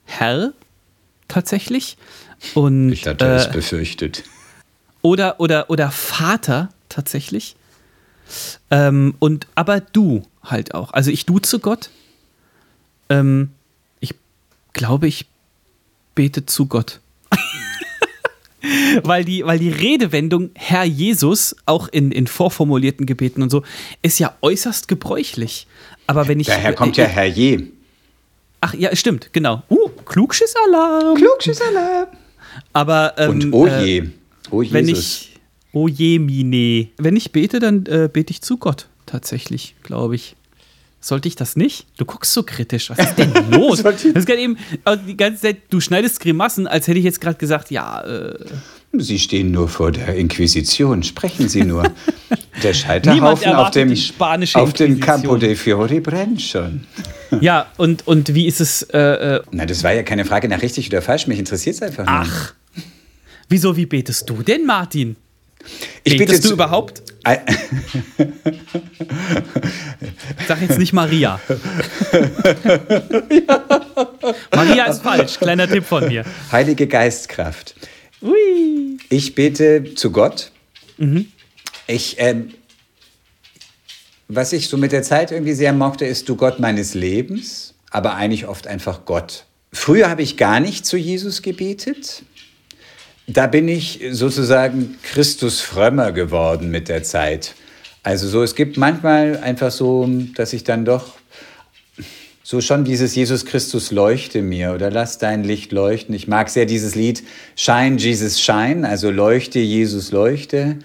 [0.05, 0.53] Herr
[1.27, 1.97] tatsächlich.
[2.55, 4.25] Und, Ich hatte es äh, befürchtet.
[5.03, 7.57] oder, oder, oder Vater tatsächlich.
[8.71, 10.93] Ähm, und aber du halt auch.
[10.93, 11.91] Also ich duze Gott.
[13.09, 13.51] Ähm,
[14.01, 14.15] ich
[14.73, 15.27] glaube, ich
[16.15, 17.01] bete zu Gott.
[19.03, 23.63] Weil, die, weil die Redewendung Herr Jesus, auch in, in vorformulierten Gebeten und so,
[24.03, 25.67] ist ja äußerst gebräuchlich.
[26.07, 26.47] Aber wenn ich.
[26.47, 27.67] Daher kommt ja Herr Je.
[28.61, 29.63] Ach ja, stimmt, genau.
[29.71, 31.17] Uh, Klugschissalarm.
[31.17, 32.09] Klugschissalarm.
[32.73, 34.11] Aber ähm, Und oh je, äh,
[34.51, 34.75] oh Jesus.
[34.75, 35.41] wenn ich
[35.73, 40.35] oh je mine, wenn ich bete, dann äh, bete ich zu Gott tatsächlich, glaube ich.
[41.01, 41.87] Sollte ich das nicht?
[41.97, 42.91] Du guckst so kritisch.
[42.91, 43.83] Was ist denn los?
[43.83, 47.21] das ist gerade eben also die ganze Zeit, du schneidest Grimassen, als hätte ich jetzt
[47.21, 48.35] gerade gesagt, ja, äh,
[48.93, 51.03] Sie stehen nur vor der Inquisition.
[51.03, 51.93] Sprechen Sie nur.
[52.63, 53.95] Der Scheiterhaufen auf dem,
[54.55, 54.99] auf dem.
[54.99, 56.87] Campo de Fiori brennt schon.
[57.41, 60.63] ja, und, und wie ist es, äh, äh, Na, das war ja keine Frage nach
[60.63, 61.27] richtig oder falsch.
[61.27, 62.15] Mich interessiert es einfach nur.
[62.15, 62.55] ach,
[63.49, 65.17] wieso, wie betest du denn, Martin?
[66.03, 67.03] ich betest bitte du überhaupt?
[70.49, 71.41] Sag jetzt nicht Maria.
[74.55, 76.25] Maria ist falsch, kleiner Tipp von mir.
[76.51, 77.75] Heilige Geistkraft.
[78.23, 78.99] Ui.
[79.09, 80.53] Ich bete zu Gott.
[81.87, 82.55] Ich, ähm,
[84.29, 88.15] was ich so mit der Zeit irgendwie sehr mochte, ist du Gott meines Lebens, aber
[88.15, 89.45] eigentlich oft einfach Gott.
[89.73, 92.23] Früher habe ich gar nicht zu Jesus gebetet.
[93.31, 97.55] Da bin ich sozusagen Christus frömmer geworden mit der Zeit.
[98.03, 101.13] Also so, es gibt manchmal einfach so, dass ich dann doch
[102.43, 106.15] so schon dieses Jesus Christus leuchte mir oder lass dein Licht leuchten.
[106.15, 107.23] Ich mag sehr dieses Lied
[107.55, 110.79] Shine Jesus Shine, also leuchte Jesus leuchte.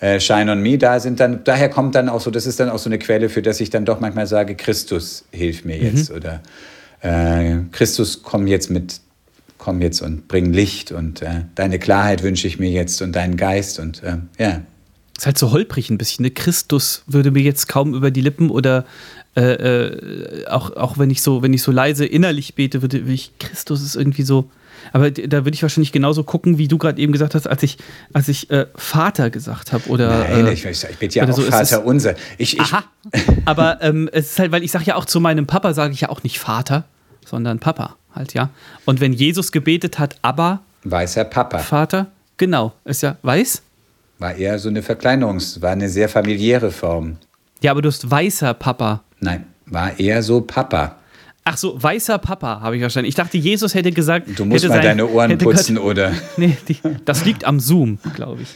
[0.00, 2.70] Äh, Shine on me, da sind dann, daher kommt dann auch so, das ist dann
[2.70, 6.10] auch so eine Quelle, für das ich dann doch manchmal sage, Christus hilf mir jetzt
[6.10, 6.40] oder
[7.02, 9.00] äh, Christus komm jetzt mit,
[9.60, 13.36] komm jetzt und bring Licht und äh, deine Klarheit wünsche ich mir jetzt und deinen
[13.36, 14.62] Geist und äh, ja.
[15.16, 16.24] Ist halt so holprig ein bisschen.
[16.24, 16.30] Ne?
[16.30, 18.86] Christus würde mir jetzt kaum über die Lippen oder
[19.36, 23.32] äh, äh, auch, auch wenn ich so, wenn ich so leise innerlich bete, würde ich,
[23.38, 24.50] Christus ist irgendwie so.
[24.94, 27.76] Aber da würde ich wahrscheinlich genauso gucken, wie du gerade eben gesagt hast, als ich,
[28.14, 29.86] als ich äh, Vater gesagt habe.
[29.90, 32.14] Oder, Nein, äh, ich, ich, bitte ja auch so, es ist- Vater unser.
[32.38, 32.84] Ich, ich, Aha.
[33.44, 36.00] Aber ähm, es ist halt, weil ich sage ja auch zu meinem Papa, sage ich
[36.00, 36.84] ja auch nicht Vater,
[37.26, 38.50] sondern Papa halt, ja.
[38.84, 41.58] Und wenn Jesus gebetet hat, aber weißer Papa.
[41.58, 42.06] Vater,
[42.36, 43.62] genau, ist ja weiß.
[44.18, 47.16] War eher so eine Verkleinerungs-, war eine sehr familiäre Form.
[47.62, 49.02] Ja, aber du hast weißer Papa.
[49.20, 50.96] Nein, war eher so Papa.
[51.44, 53.08] Ach so, weißer Papa, habe ich verstanden.
[53.08, 56.12] Ich dachte, Jesus hätte gesagt, Du musst mal sein- deine Ohren putzen Gott- oder.
[56.36, 58.48] Nee, die, das liegt am Zoom, glaube ich.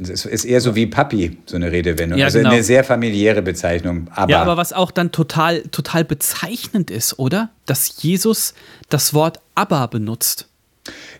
[0.00, 2.18] Es ist eher so wie Papi, so eine Redewendung.
[2.18, 2.50] Ja, also genau.
[2.50, 4.08] eine sehr familiäre Bezeichnung.
[4.14, 7.50] Aber, Ja, aber was auch dann total, total bezeichnend ist, oder?
[7.66, 8.54] Dass Jesus
[8.88, 10.46] das Wort aber benutzt.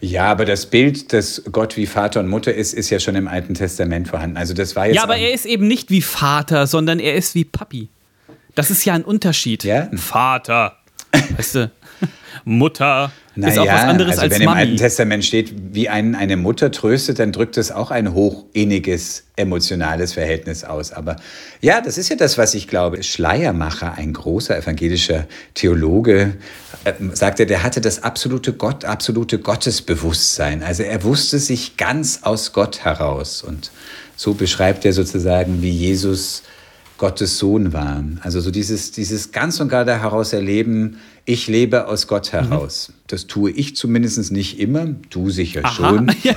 [0.01, 3.29] ja, aber das Bild, dass Gott wie Vater und Mutter ist, ist ja schon im
[3.29, 4.37] Alten Testament vorhanden.
[4.37, 4.97] Also das war jetzt.
[4.97, 7.89] Ja, aber er ist eben nicht wie Vater, sondern er ist wie Papi.
[8.55, 9.64] Das ist ja ein Unterschied.
[9.64, 9.91] Ja?
[9.97, 10.77] Vater.
[11.37, 11.71] Weißt du?
[12.45, 14.76] Mutter ist auch Naja, was anderes also als wenn im Alten Mami.
[14.76, 20.64] Testament steht, wie ein, eine Mutter tröstet, dann drückt es auch ein hochinniges, emotionales Verhältnis
[20.64, 20.93] aus.
[20.93, 21.16] Aber
[21.61, 23.03] ja, das ist ja das, was ich glaube.
[23.03, 26.35] Schleiermacher, ein großer evangelischer Theologe,
[26.85, 30.62] äh, sagte, der hatte das absolute Gott, absolute Gottesbewusstsein.
[30.62, 33.43] Also er wusste sich ganz aus Gott heraus.
[33.43, 33.70] Und
[34.16, 36.43] so beschreibt er sozusagen, wie Jesus
[37.01, 38.05] Gottes Sohn war.
[38.21, 42.93] Also so dieses, dieses ganz und gar da heraus erleben, ich lebe aus Gott heraus.
[43.07, 46.15] Das tue ich zumindest nicht immer, du sicher schon.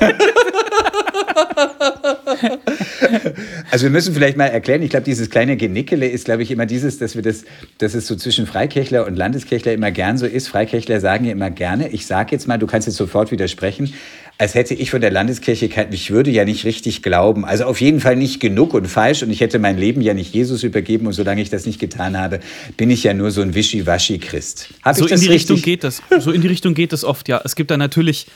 [3.72, 6.66] Also wir müssen vielleicht mal erklären, ich glaube, dieses kleine Genickele ist, glaube ich, immer
[6.66, 7.43] dieses, dass wir das,
[7.80, 10.47] dass es so zwischen Freikirchler und Landeskirchler immer gern so ist.
[10.47, 13.93] Freikirchler sagen ja immer gerne, ich sage jetzt mal, du kannst jetzt sofort widersprechen,
[14.39, 17.45] als hätte ich von der Landeskirche, kein- ich würde ja nicht richtig glauben.
[17.45, 20.34] Also auf jeden Fall nicht genug und falsch und ich hätte mein Leben ja nicht
[20.34, 22.39] Jesus übergeben und solange ich das nicht getan habe,
[22.75, 24.69] bin ich ja nur so ein Wischiwaschi-Christ.
[24.95, 25.63] So in die Richtung richtig?
[25.63, 26.01] geht das.
[26.19, 27.41] So in die Richtung geht das oft, ja.
[27.45, 28.27] Es gibt da natürlich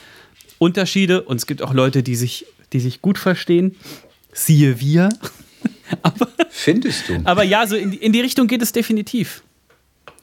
[0.58, 3.74] Unterschiede und es gibt auch Leute, die sich, die sich gut verstehen.
[4.32, 5.08] Siehe wir.
[6.02, 7.20] aber, Findest du?
[7.24, 9.42] aber ja, so in, die- in die Richtung geht es definitiv.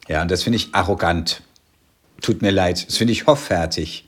[0.08, 1.42] Ja, und das finde ich arrogant.
[2.22, 2.86] Tut mir leid.
[2.88, 4.05] Das finde ich hoffärtig.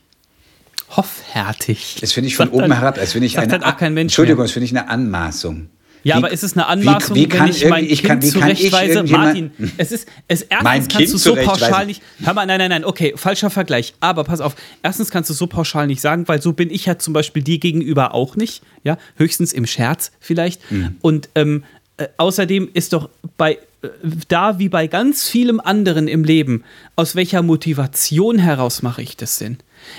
[0.95, 1.97] Hoffärtig.
[2.01, 2.95] Das finde ich von Sagt oben dann- herab.
[2.95, 4.45] Das finde ich eine, halt auch kein Mensch Entschuldigung, mehr.
[4.45, 5.69] das finde ich eine Anmaßung.
[6.01, 8.07] Ja, Wie- aber ist es eine Anmaßung, wie, wie kann wenn ich mein ich Kind
[8.07, 9.03] kann, zurechtweise?
[9.03, 12.01] Martin, es ist, es erstens Mein kannst Kind du so pauschal nicht.
[12.23, 13.93] Hör mal, nein, nein, nein, okay, falscher Vergleich.
[13.99, 16.97] Aber pass auf, erstens kannst du so pauschal nicht sagen, weil so bin ich ja
[16.97, 18.63] zum Beispiel dir gegenüber auch nicht.
[18.85, 20.71] Ja, höchstens im Scherz vielleicht.
[20.71, 20.95] Mhm.
[21.01, 21.65] Und ähm,
[21.97, 23.89] äh, außerdem ist doch bei äh,
[24.29, 26.63] da wie bei ganz vielem anderen im Leben,
[26.95, 29.57] aus welcher Motivation heraus mache ich das denn?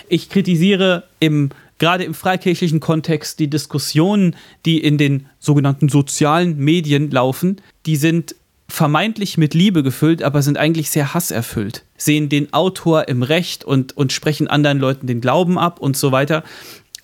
[0.09, 4.37] Ich kritisiere im gerade im freikirchlichen Kontext die Diskussionen,
[4.67, 8.37] die in den sogenannten sozialen Medien laufen, die sind
[8.69, 11.83] vermeintlich mit Liebe gefüllt, aber sind eigentlich sehr hasserfüllt.
[11.97, 16.13] Sehen den Autor im Recht und, und sprechen anderen Leuten den Glauben ab und so
[16.13, 16.45] weiter.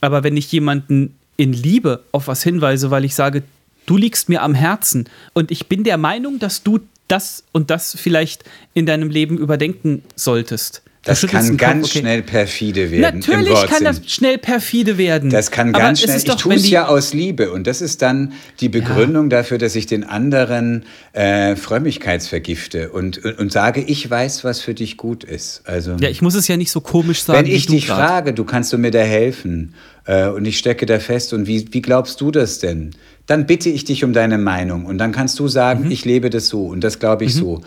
[0.00, 3.42] Aber wenn ich jemanden in Liebe auf was hinweise, weil ich sage,
[3.86, 7.96] du liegst mir am Herzen und ich bin der Meinung, dass du das und das
[7.98, 12.00] vielleicht in deinem Leben überdenken solltest, Das kann ganz okay.
[12.00, 13.20] schnell perfide werden.
[13.20, 15.30] Natürlich kann das schnell perfide werden.
[15.30, 16.16] Das kann ganz schnell.
[16.16, 17.52] ich tue es ja aus Liebe.
[17.52, 19.38] Und das ist dann die Begründung ja.
[19.38, 24.74] dafür, dass ich den anderen äh, Frömmigkeitsvergifte und, und, und, sage, ich weiß, was für
[24.74, 25.62] dich gut ist.
[25.64, 27.46] Also, ja, ich muss es ja nicht so komisch sagen.
[27.46, 27.98] Wenn ich dich grad.
[27.98, 29.74] frage, du kannst du mir da helfen
[30.06, 32.90] äh, und ich stecke da fest und wie, wie glaubst du das denn?
[33.26, 35.90] Dann bitte ich dich um deine Meinung und dann kannst du sagen, mhm.
[35.90, 37.38] ich lebe das so und das glaube ich mhm.
[37.38, 37.60] so.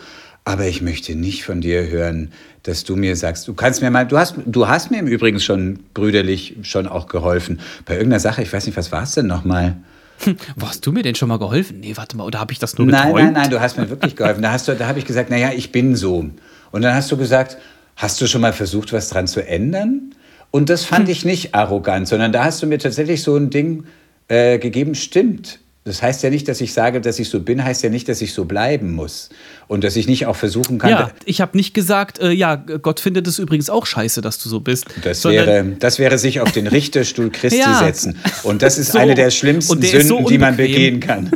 [0.44, 2.32] Aber ich möchte nicht von dir hören,
[2.62, 5.40] dass du mir sagst, du kannst mir mal, du hast, du hast mir im Übrigen
[5.40, 7.60] schon brüderlich schon auch geholfen.
[7.86, 9.76] Bei irgendeiner Sache, ich weiß nicht, was war es denn nochmal?
[10.18, 11.80] Hm, wo hast du mir denn schon mal geholfen?
[11.80, 13.14] Nee, warte mal, oder habe ich das nur geträumt?
[13.14, 14.42] Nein, nein, nein, du hast mir wirklich geholfen.
[14.42, 16.26] Da, da habe ich gesagt, naja, ich bin so.
[16.70, 17.56] Und dann hast du gesagt,
[17.96, 20.14] hast du schon mal versucht, was dran zu ändern?
[20.50, 21.12] Und das fand hm.
[21.12, 23.84] ich nicht arrogant, sondern da hast du mir tatsächlich so ein Ding
[24.28, 25.60] äh, gegeben, stimmt.
[25.84, 28.20] Das heißt ja nicht, dass ich sage, dass ich so bin, heißt ja nicht, dass
[28.20, 29.30] ich so bleiben muss.
[29.66, 30.90] Und dass ich nicht auch versuchen kann.
[30.90, 34.50] Ja, ich habe nicht gesagt, äh, ja, Gott findet es übrigens auch scheiße, dass du
[34.50, 34.84] so bist.
[35.02, 37.78] Das, wäre, das wäre sich auf den Richterstuhl Christi ja.
[37.78, 38.18] setzen.
[38.42, 38.98] Und das ist so.
[38.98, 41.30] eine der schlimmsten der Sünden, so die man begehen kann.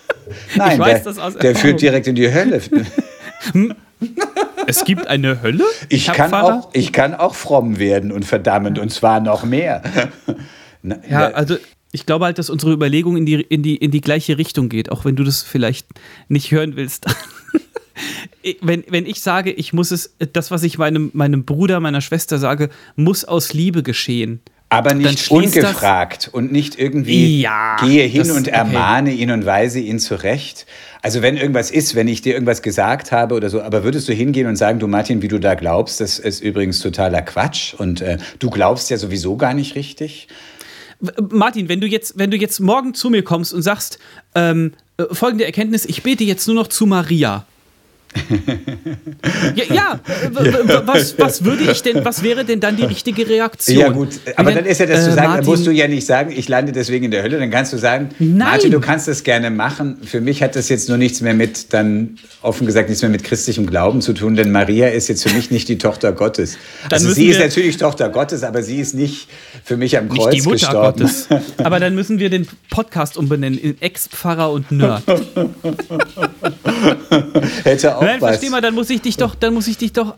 [0.56, 2.60] Nein, weiß, der, der führt direkt in die Hölle.
[4.66, 5.64] Es gibt eine Hölle?
[5.88, 9.82] Ich kann, auch, ich kann auch fromm werden und verdammend, und zwar noch mehr.
[11.08, 11.56] ja, also
[11.94, 14.90] ich glaube halt, dass unsere Überlegung in die, in, die, in die gleiche Richtung geht,
[14.90, 15.86] auch wenn du das vielleicht
[16.28, 17.06] nicht hören willst.
[18.62, 22.38] wenn, wenn ich sage, ich muss es, das, was ich meinem, meinem Bruder, meiner Schwester
[22.38, 24.40] sage, muss aus Liebe geschehen.
[24.70, 29.22] Aber nicht ungefragt und nicht irgendwie ja, gehe hin das, und ermahne okay.
[29.22, 30.66] ihn und weise ihn zurecht.
[31.00, 34.12] Also wenn irgendwas ist, wenn ich dir irgendwas gesagt habe oder so, aber würdest du
[34.12, 38.00] hingehen und sagen, du Martin, wie du da glaubst, das ist übrigens totaler Quatsch und
[38.00, 40.26] äh, du glaubst ja sowieso gar nicht richtig?
[41.30, 43.98] Martin, wenn du jetzt, wenn du jetzt morgen zu mir kommst und sagst,
[44.34, 47.46] ähm, äh, folgende Erkenntnis, ich bete jetzt nur noch zu Maria.
[49.54, 50.00] Ja, ja.
[50.84, 53.78] Was, was würde ich denn, was wäre denn dann die richtige Reaktion?
[53.78, 55.88] Ja, gut, aber dann ist ja das äh, zu sagen, Martin, dann musst du ja
[55.88, 58.38] nicht sagen, ich lande deswegen in der Hölle, dann kannst du sagen, Nein.
[58.38, 59.98] Martin, du kannst das gerne machen.
[60.04, 63.24] Für mich hat das jetzt nur nichts mehr mit, dann offen gesagt, nichts mehr mit
[63.24, 66.56] christlichem Glauben zu tun, denn Maria ist jetzt für mich nicht die Tochter Gottes.
[66.90, 69.28] also sie ist natürlich Tochter Gottes, aber sie ist nicht
[69.64, 71.00] für mich am Kreuz nicht die Mutter gestorben.
[71.00, 71.28] Gottes.
[71.58, 75.02] Aber dann müssen wir den Podcast umbenennen in Ex-Pfarrer und Nerd.
[77.64, 78.30] Hätte auch Nein, was.
[78.30, 80.16] versteh mal, dann muss ich dich doch, dann muss ich dich doch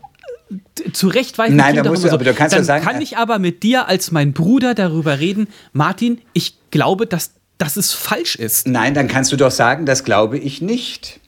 [0.93, 1.55] zurechtweisen.
[1.55, 2.13] Nein, da musst du, so.
[2.13, 2.85] aber du kannst dann ja sagen.
[2.85, 7.77] kann ich aber mit dir als mein Bruder darüber reden, Martin, ich glaube, dass, dass
[7.77, 8.67] es falsch ist.
[8.67, 11.19] Nein, dann kannst du doch sagen, das glaube ich nicht.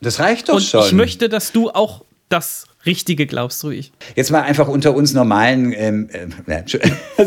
[0.00, 0.84] Das reicht doch Und schon.
[0.84, 3.92] Ich möchte, dass du auch das Richtige glaubst du ich.
[4.16, 5.74] Jetzt mal einfach unter uns normalen.
[5.76, 6.08] Ähm,
[6.46, 6.62] äh,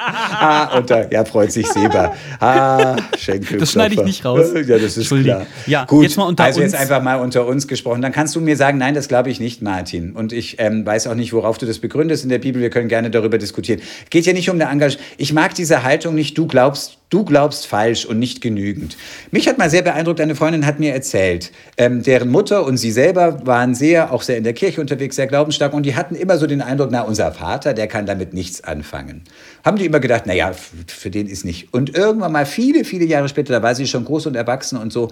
[0.00, 2.12] ah, unter, ja, freut sich Seba.
[2.40, 3.58] Ah, Schenkel.
[3.58, 4.48] Das schneide ich nicht raus.
[4.66, 5.46] Ja, das ist klar.
[5.66, 6.02] Ja, gut.
[6.02, 6.72] Jetzt mal unter also uns.
[6.72, 8.02] jetzt einfach mal unter uns gesprochen.
[8.02, 10.12] Dann kannst du mir sagen, nein, das glaube ich nicht, Martin.
[10.12, 12.60] Und ich ähm, weiß auch nicht, worauf du das begründest in der Bibel.
[12.60, 13.80] Wir können gerne darüber diskutieren.
[14.10, 15.04] Geht ja nicht um eine Engagement.
[15.16, 16.36] Ich mag diese Haltung nicht.
[16.36, 18.96] Du glaubst Du glaubst falsch und nicht genügend.
[19.32, 22.90] Mich hat mal sehr beeindruckt, eine Freundin hat mir erzählt, ähm, deren Mutter und sie
[22.90, 26.38] selber waren sehr, auch sehr in der Kirche unterwegs, sehr glaubensstark und die hatten immer
[26.38, 29.22] so den Eindruck, na, unser Vater, der kann damit nichts anfangen.
[29.64, 31.72] Haben die immer gedacht, na ja, für den ist nicht.
[31.72, 34.92] Und irgendwann mal, viele, viele Jahre später, da war sie schon groß und erwachsen und
[34.92, 35.10] so.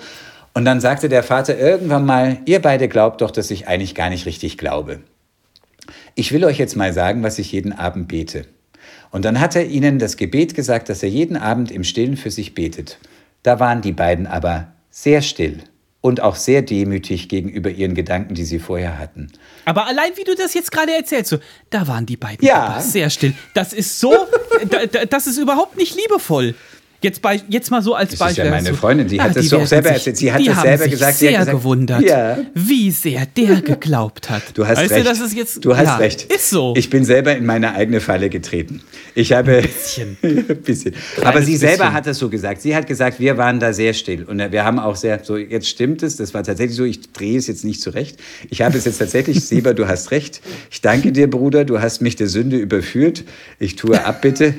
[0.55, 4.11] Und dann sagte der Vater irgendwann mal, ihr beide glaubt doch, dass ich eigentlich gar
[4.11, 5.01] nicht richtig glaube.
[6.15, 8.47] Ich will euch jetzt mal sagen, was ich jeden Abend bete.
[9.11, 12.31] Und dann hat er ihnen das Gebet gesagt, dass er jeden Abend im Stillen für
[12.31, 12.99] sich betet.
[13.43, 15.61] Da waren die beiden aber sehr still
[16.01, 19.31] und auch sehr demütig gegenüber ihren Gedanken, die sie vorher hatten.
[19.67, 21.39] Aber allein wie du das jetzt gerade erzählst, so,
[21.69, 22.81] da waren die beiden ja.
[22.81, 23.35] sehr still.
[23.55, 24.15] Das ist so,
[25.11, 26.55] das ist überhaupt nicht liebevoll.
[27.03, 28.45] Jetzt, bei, jetzt mal so als das Beispiel.
[28.45, 30.17] Das ist ja meine Freundin, die ja, hat das doch selber sich, erzählt.
[30.19, 31.17] Sie hat das selber sich gesagt.
[31.17, 32.39] sehr gesagt, gewundert, ja.
[32.53, 34.43] wie sehr der geglaubt hat.
[34.53, 35.07] Du hast weißt recht.
[35.07, 36.31] Du, das ist jetzt, du hast ja, recht.
[36.31, 36.75] Ist so.
[36.77, 38.83] Ich bin selber in meine eigene Falle getreten.
[39.15, 39.57] Ich habe.
[39.57, 40.17] Ein bisschen.
[40.23, 40.95] ein bisschen.
[41.23, 41.93] Aber sie selber bisschen.
[41.95, 42.61] hat das so gesagt.
[42.61, 44.25] Sie hat gesagt, wir waren da sehr still.
[44.25, 47.39] Und wir haben auch sehr, so, jetzt stimmt es, das war tatsächlich so, ich drehe
[47.39, 48.19] es jetzt nicht zurecht.
[48.51, 50.43] Ich habe es jetzt tatsächlich, Seba, du hast recht.
[50.71, 53.25] Ich danke dir, Bruder, du hast mich der Sünde überführt.
[53.59, 54.53] Ich tue Abbitte.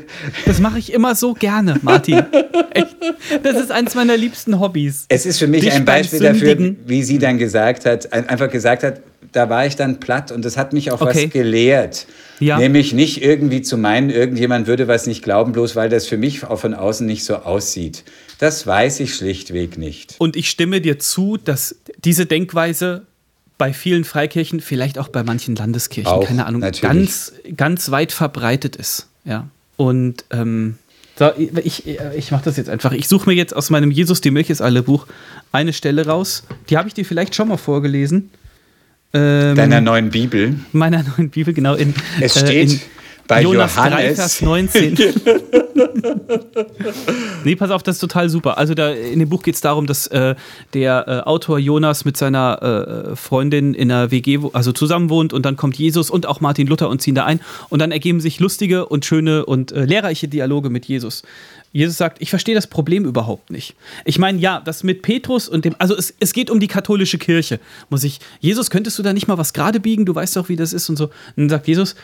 [0.47, 2.23] Das mache ich immer so gerne, Martin.
[2.71, 2.95] Echt.
[3.43, 5.05] Das ist eines meiner liebsten Hobbys.
[5.09, 8.83] Es ist für mich Dich ein Beispiel dafür, wie sie dann gesagt hat, einfach gesagt
[8.83, 9.01] hat,
[9.31, 11.25] da war ich dann platt und das hat mich auch okay.
[11.25, 12.07] was gelehrt.
[12.39, 12.57] Ja.
[12.57, 16.43] Nämlich nicht irgendwie zu meinen, irgendjemand würde was nicht glauben, bloß weil das für mich
[16.43, 18.03] auch von außen nicht so aussieht.
[18.39, 20.15] Das weiß ich schlichtweg nicht.
[20.17, 23.03] Und ich stimme dir zu, dass diese Denkweise
[23.57, 28.75] bei vielen Freikirchen, vielleicht auch bei manchen Landeskirchen, auch, keine Ahnung, ganz, ganz weit verbreitet
[28.75, 29.07] ist.
[29.23, 29.47] Ja.
[29.77, 30.79] Und ähm,
[31.21, 31.83] so, ich,
[32.15, 32.93] ich mache das jetzt einfach.
[32.93, 35.05] Ich suche mir jetzt aus meinem Jesus, die Milch ist alle Buch
[35.51, 36.43] eine Stelle raus.
[36.67, 38.31] Die habe ich dir vielleicht schon mal vorgelesen.
[39.13, 40.55] Ähm, Deiner neuen Bibel.
[40.71, 41.75] Meiner neuen Bibel, genau.
[41.75, 42.81] In, es steht äh, in
[43.27, 43.97] bei Jonas Johannes.
[43.97, 44.97] 3, Vers 19.
[47.43, 48.57] nee, pass auf, das ist total super.
[48.57, 50.35] Also da in dem Buch geht es darum, dass äh,
[50.73, 55.45] der äh, Autor Jonas mit seiner äh, Freundin in einer WG, also zusammen wohnt und
[55.45, 58.39] dann kommt Jesus und auch Martin Luther und ziehen da ein und dann ergeben sich
[58.39, 61.23] lustige und schöne und äh, lehrreiche Dialoge mit Jesus.
[61.73, 63.75] Jesus sagt, ich verstehe das Problem überhaupt nicht.
[64.03, 67.17] Ich meine, ja, das mit Petrus und dem, also es, es geht um die katholische
[67.17, 67.59] Kirche.
[67.89, 70.05] Muss ich, Jesus, könntest du da nicht mal was gerade biegen?
[70.05, 71.05] Du weißt doch, wie das ist und so.
[71.05, 71.95] Und dann sagt Jesus,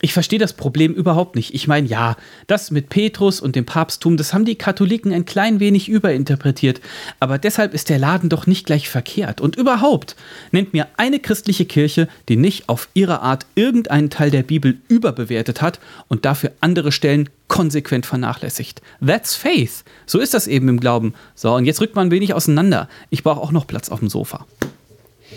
[0.00, 1.54] ich verstehe das Problem überhaupt nicht.
[1.54, 2.16] Ich meine, ja,
[2.46, 6.82] das mit Petrus und dem Papsttum, das haben die Katholiken ein klein wenig überinterpretiert.
[7.18, 9.40] Aber deshalb ist der Laden doch nicht gleich verkehrt.
[9.40, 10.14] Und überhaupt,
[10.52, 15.62] nennt mir eine christliche Kirche, die nicht auf ihre Art irgendeinen Teil der Bibel überbewertet
[15.62, 18.82] hat und dafür andere Stellen konsequent vernachlässigt.
[19.04, 19.82] That's faith.
[20.04, 21.14] So ist das eben im Glauben.
[21.34, 22.90] So, und jetzt rückt man ein wenig auseinander.
[23.08, 24.46] Ich brauche auch noch Platz auf dem Sofa.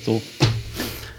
[0.03, 0.21] So.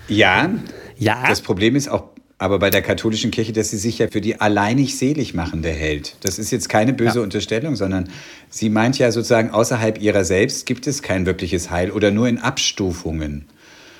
[0.08, 0.50] Ja,
[0.98, 1.26] ja.
[1.26, 2.10] Das Problem ist auch
[2.40, 6.16] aber bei der katholischen Kirche, dass sie sich ja für die alleinig selig machende hält.
[6.22, 7.22] Das ist jetzt keine böse ja.
[7.22, 8.08] Unterstellung, sondern
[8.48, 12.38] sie meint ja sozusagen, außerhalb ihrer selbst gibt es kein wirkliches Heil oder nur in
[12.38, 13.44] Abstufungen.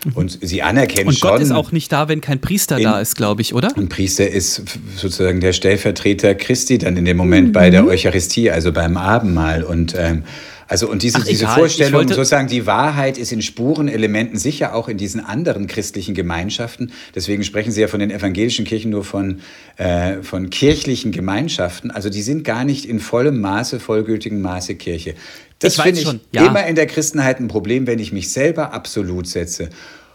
[0.07, 0.13] Mhm.
[0.15, 2.99] Und sie anerkennen Und Gott schon, ist auch nicht da, wenn kein Priester in, da
[2.99, 3.77] ist, glaube ich, oder?
[3.77, 4.63] Ein Priester ist
[4.97, 7.53] sozusagen der Stellvertreter Christi dann in dem Moment mhm.
[7.53, 7.89] bei der mhm.
[7.89, 9.65] Eucharistie, also beim Abendmahl.
[9.65, 10.25] Und ähm,
[10.71, 14.99] also und diese, Ach, diese Vorstellung, sozusagen die Wahrheit ist in Spurenelementen sicher auch in
[14.99, 16.93] diesen anderen christlichen Gemeinschaften.
[17.13, 19.41] Deswegen sprechen Sie ja von den evangelischen Kirchen nur von,
[19.79, 21.91] äh, von kirchlichen Gemeinschaften.
[21.91, 25.17] Also die sind gar nicht in vollem Maße, vollgültigen Maße Kirche.
[25.59, 26.47] Das finde ich schon, ja.
[26.47, 29.71] immer in der Christenheit ein Problem, wenn ich mich selber absolut setze.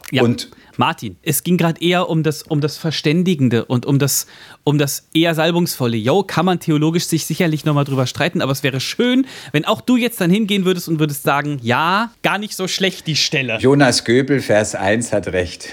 [0.10, 0.24] Ja.
[0.24, 4.28] Und Martin, es ging gerade eher um das, um das Verständigende und um das,
[4.64, 5.98] um das eher Salbungsvolle.
[5.98, 9.82] Jo, kann man theologisch sich sicherlich nochmal drüber streiten, aber es wäre schön, wenn auch
[9.82, 13.58] du jetzt dann hingehen würdest und würdest sagen, ja, gar nicht so schlecht die Stelle.
[13.60, 15.70] Jonas Göbel, Vers 1 hat recht.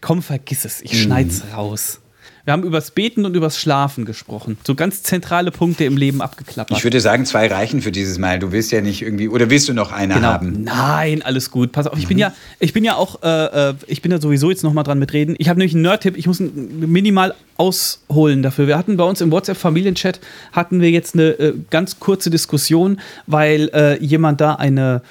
[0.00, 1.54] Komm, vergiss es, ich schneid's mhm.
[1.54, 1.99] raus.
[2.44, 4.56] Wir haben übers Beten und übers Schlafen gesprochen.
[4.66, 6.76] So ganz zentrale Punkte im Leben abgeklappert.
[6.76, 8.38] Ich würde sagen, zwei reichen für dieses Mal.
[8.38, 10.28] Du willst ja nicht irgendwie, oder willst du noch eine genau.
[10.28, 10.62] haben?
[10.64, 11.72] Nein, alles gut.
[11.72, 14.50] Pass auf, ich bin ja, ich bin ja auch, äh, äh ich bin ja sowieso
[14.50, 15.34] jetzt noch mal dran mit reden.
[15.38, 16.16] Ich habe nämlich einen Nerd-Tipp.
[16.16, 18.66] Ich muss minimal ausholen dafür.
[18.66, 20.20] Wir hatten bei uns im WhatsApp-Familienchat
[20.52, 25.02] hatten wir jetzt eine äh, ganz kurze Diskussion, weil äh, jemand da eine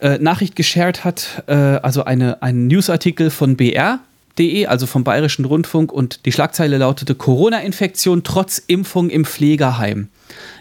[0.00, 4.00] äh, Nachricht geshared hat, äh, also eine, einen Newsartikel von BR
[4.38, 10.08] De, also vom Bayerischen Rundfunk, und die Schlagzeile lautete Corona-Infektion trotz Impfung im Pflegeheim.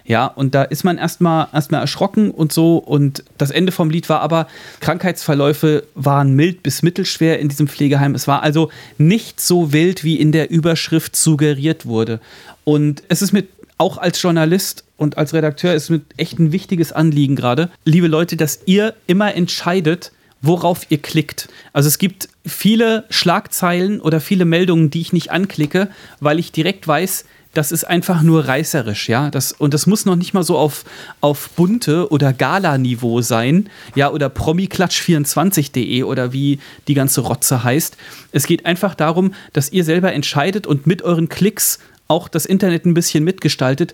[0.05, 2.77] Ja, und da ist man erstmal erstmal erschrocken und so.
[2.77, 4.47] Und das Ende vom Lied war aber,
[4.81, 8.13] Krankheitsverläufe waren mild bis mittelschwer in diesem Pflegeheim.
[8.13, 12.19] Es war also nicht so wild, wie in der Überschrift suggeriert wurde.
[12.65, 13.47] Und es ist mit
[13.77, 18.37] auch als Journalist und als Redakteur ist mir echt ein wichtiges Anliegen gerade, liebe Leute,
[18.37, 20.11] dass ihr immer entscheidet,
[20.41, 21.49] worauf ihr klickt.
[21.73, 25.89] Also es gibt viele Schlagzeilen oder viele Meldungen, die ich nicht anklicke,
[26.19, 29.29] weil ich direkt weiß, das ist einfach nur reißerisch, ja.
[29.29, 30.85] Das, und das muss noch nicht mal so auf,
[31.21, 37.95] auf bunte oder Gala-Niveau sein, ja, oder promiklatsch24.de oder wie die ganze Rotze heißt.
[38.31, 42.85] Es geht einfach darum, dass ihr selber entscheidet und mit euren Klicks auch das Internet
[42.85, 43.93] ein bisschen mitgestaltet.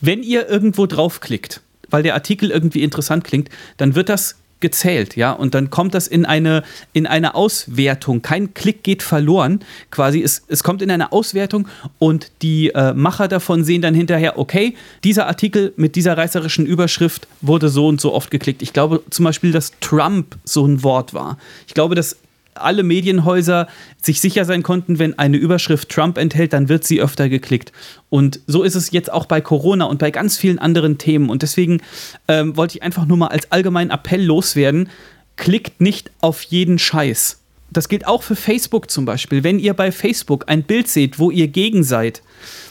[0.00, 5.30] Wenn ihr irgendwo draufklickt, weil der Artikel irgendwie interessant klingt, dann wird das gezählt, ja,
[5.30, 6.62] und dann kommt das in eine,
[6.94, 8.22] in eine Auswertung.
[8.22, 9.60] Kein Klick geht verloren,
[9.90, 10.22] quasi.
[10.22, 14.74] Es, es kommt in eine Auswertung und die äh, Macher davon sehen dann hinterher, okay,
[15.04, 18.62] dieser Artikel mit dieser reißerischen Überschrift wurde so und so oft geklickt.
[18.62, 21.36] Ich glaube zum Beispiel, dass Trump so ein Wort war.
[21.66, 22.16] Ich glaube, dass
[22.54, 23.68] alle Medienhäuser
[24.00, 27.72] sich sicher sein konnten, wenn eine Überschrift Trump enthält, dann wird sie öfter geklickt.
[28.10, 31.30] Und so ist es jetzt auch bei Corona und bei ganz vielen anderen Themen.
[31.30, 31.80] Und deswegen
[32.28, 34.88] ähm, wollte ich einfach nur mal als allgemeinen Appell loswerden,
[35.36, 37.40] klickt nicht auf jeden Scheiß.
[37.70, 39.42] Das gilt auch für Facebook zum Beispiel.
[39.42, 42.22] Wenn ihr bei Facebook ein Bild seht, wo ihr gegen seid,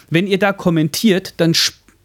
[0.10, 1.54] wenn ihr da kommentiert, dann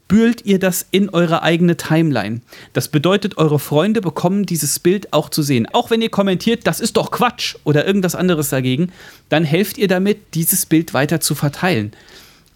[0.08, 2.40] spült ihr das in eure eigene Timeline.
[2.72, 5.68] Das bedeutet, eure Freunde bekommen dieses Bild auch zu sehen.
[5.74, 8.90] Auch wenn ihr kommentiert, das ist doch Quatsch oder irgendwas anderes dagegen,
[9.28, 11.92] dann helft ihr damit, dieses Bild weiter zu verteilen.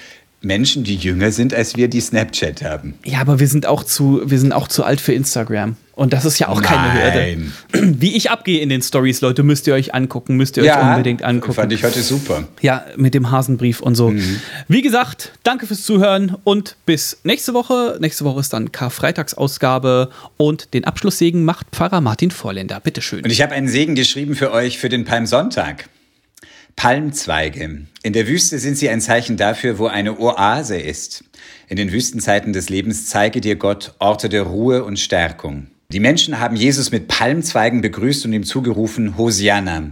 [0.43, 2.95] Menschen, die jünger sind als wir, die Snapchat haben.
[3.05, 5.78] Ja, aber wir sind auch zu, wir sind auch zu alt für Instagram.
[5.95, 7.53] Und das ist ja auch keine Nein.
[7.72, 7.95] Hürde.
[8.01, 11.24] Wie ich abgehe in den Stories, Leute, müsst ihr euch angucken, müsst ihr euch unbedingt
[11.24, 11.53] angucken.
[11.53, 12.47] Fand ich heute super.
[12.61, 14.14] Ja, mit dem Hasenbrief und so.
[14.68, 17.97] Wie gesagt, danke fürs Zuhören und bis nächste Woche.
[18.01, 22.80] Nächste Woche ist dann Karfreitagsausgabe und den Abschlusssegen macht Pfarrer Martin Vorländer.
[22.80, 23.24] Bitteschön.
[23.24, 25.89] Und ich habe einen Segen geschrieben für euch für den Palmsonntag.
[26.76, 27.86] Palmzweige.
[28.03, 31.24] In der Wüste sind sie ein Zeichen dafür, wo eine Oase ist.
[31.67, 35.67] In den Wüstenzeiten des Lebens zeige dir Gott Orte der Ruhe und Stärkung.
[35.89, 39.91] Die Menschen haben Jesus mit Palmzweigen begrüßt und ihm zugerufen, Hosianna.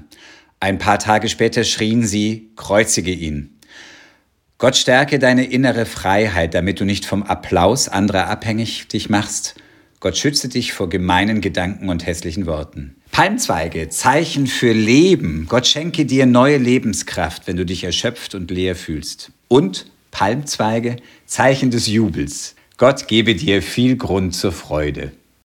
[0.60, 3.60] Ein paar Tage später schrien sie, kreuzige ihn.
[4.58, 9.56] Gott stärke deine innere Freiheit, damit du nicht vom Applaus anderer abhängig dich machst.
[10.02, 12.96] Gott schütze dich vor gemeinen Gedanken und hässlichen Worten.
[13.12, 15.46] Palmzweige, Zeichen für Leben.
[15.48, 19.32] Gott schenke dir neue Lebenskraft, wenn du dich erschöpft und leer fühlst.
[19.48, 20.96] Und Palmzweige,
[21.28, 22.56] Zeichen des Jubels.
[22.78, 25.12] Gott gebe dir viel Grund zur Freude.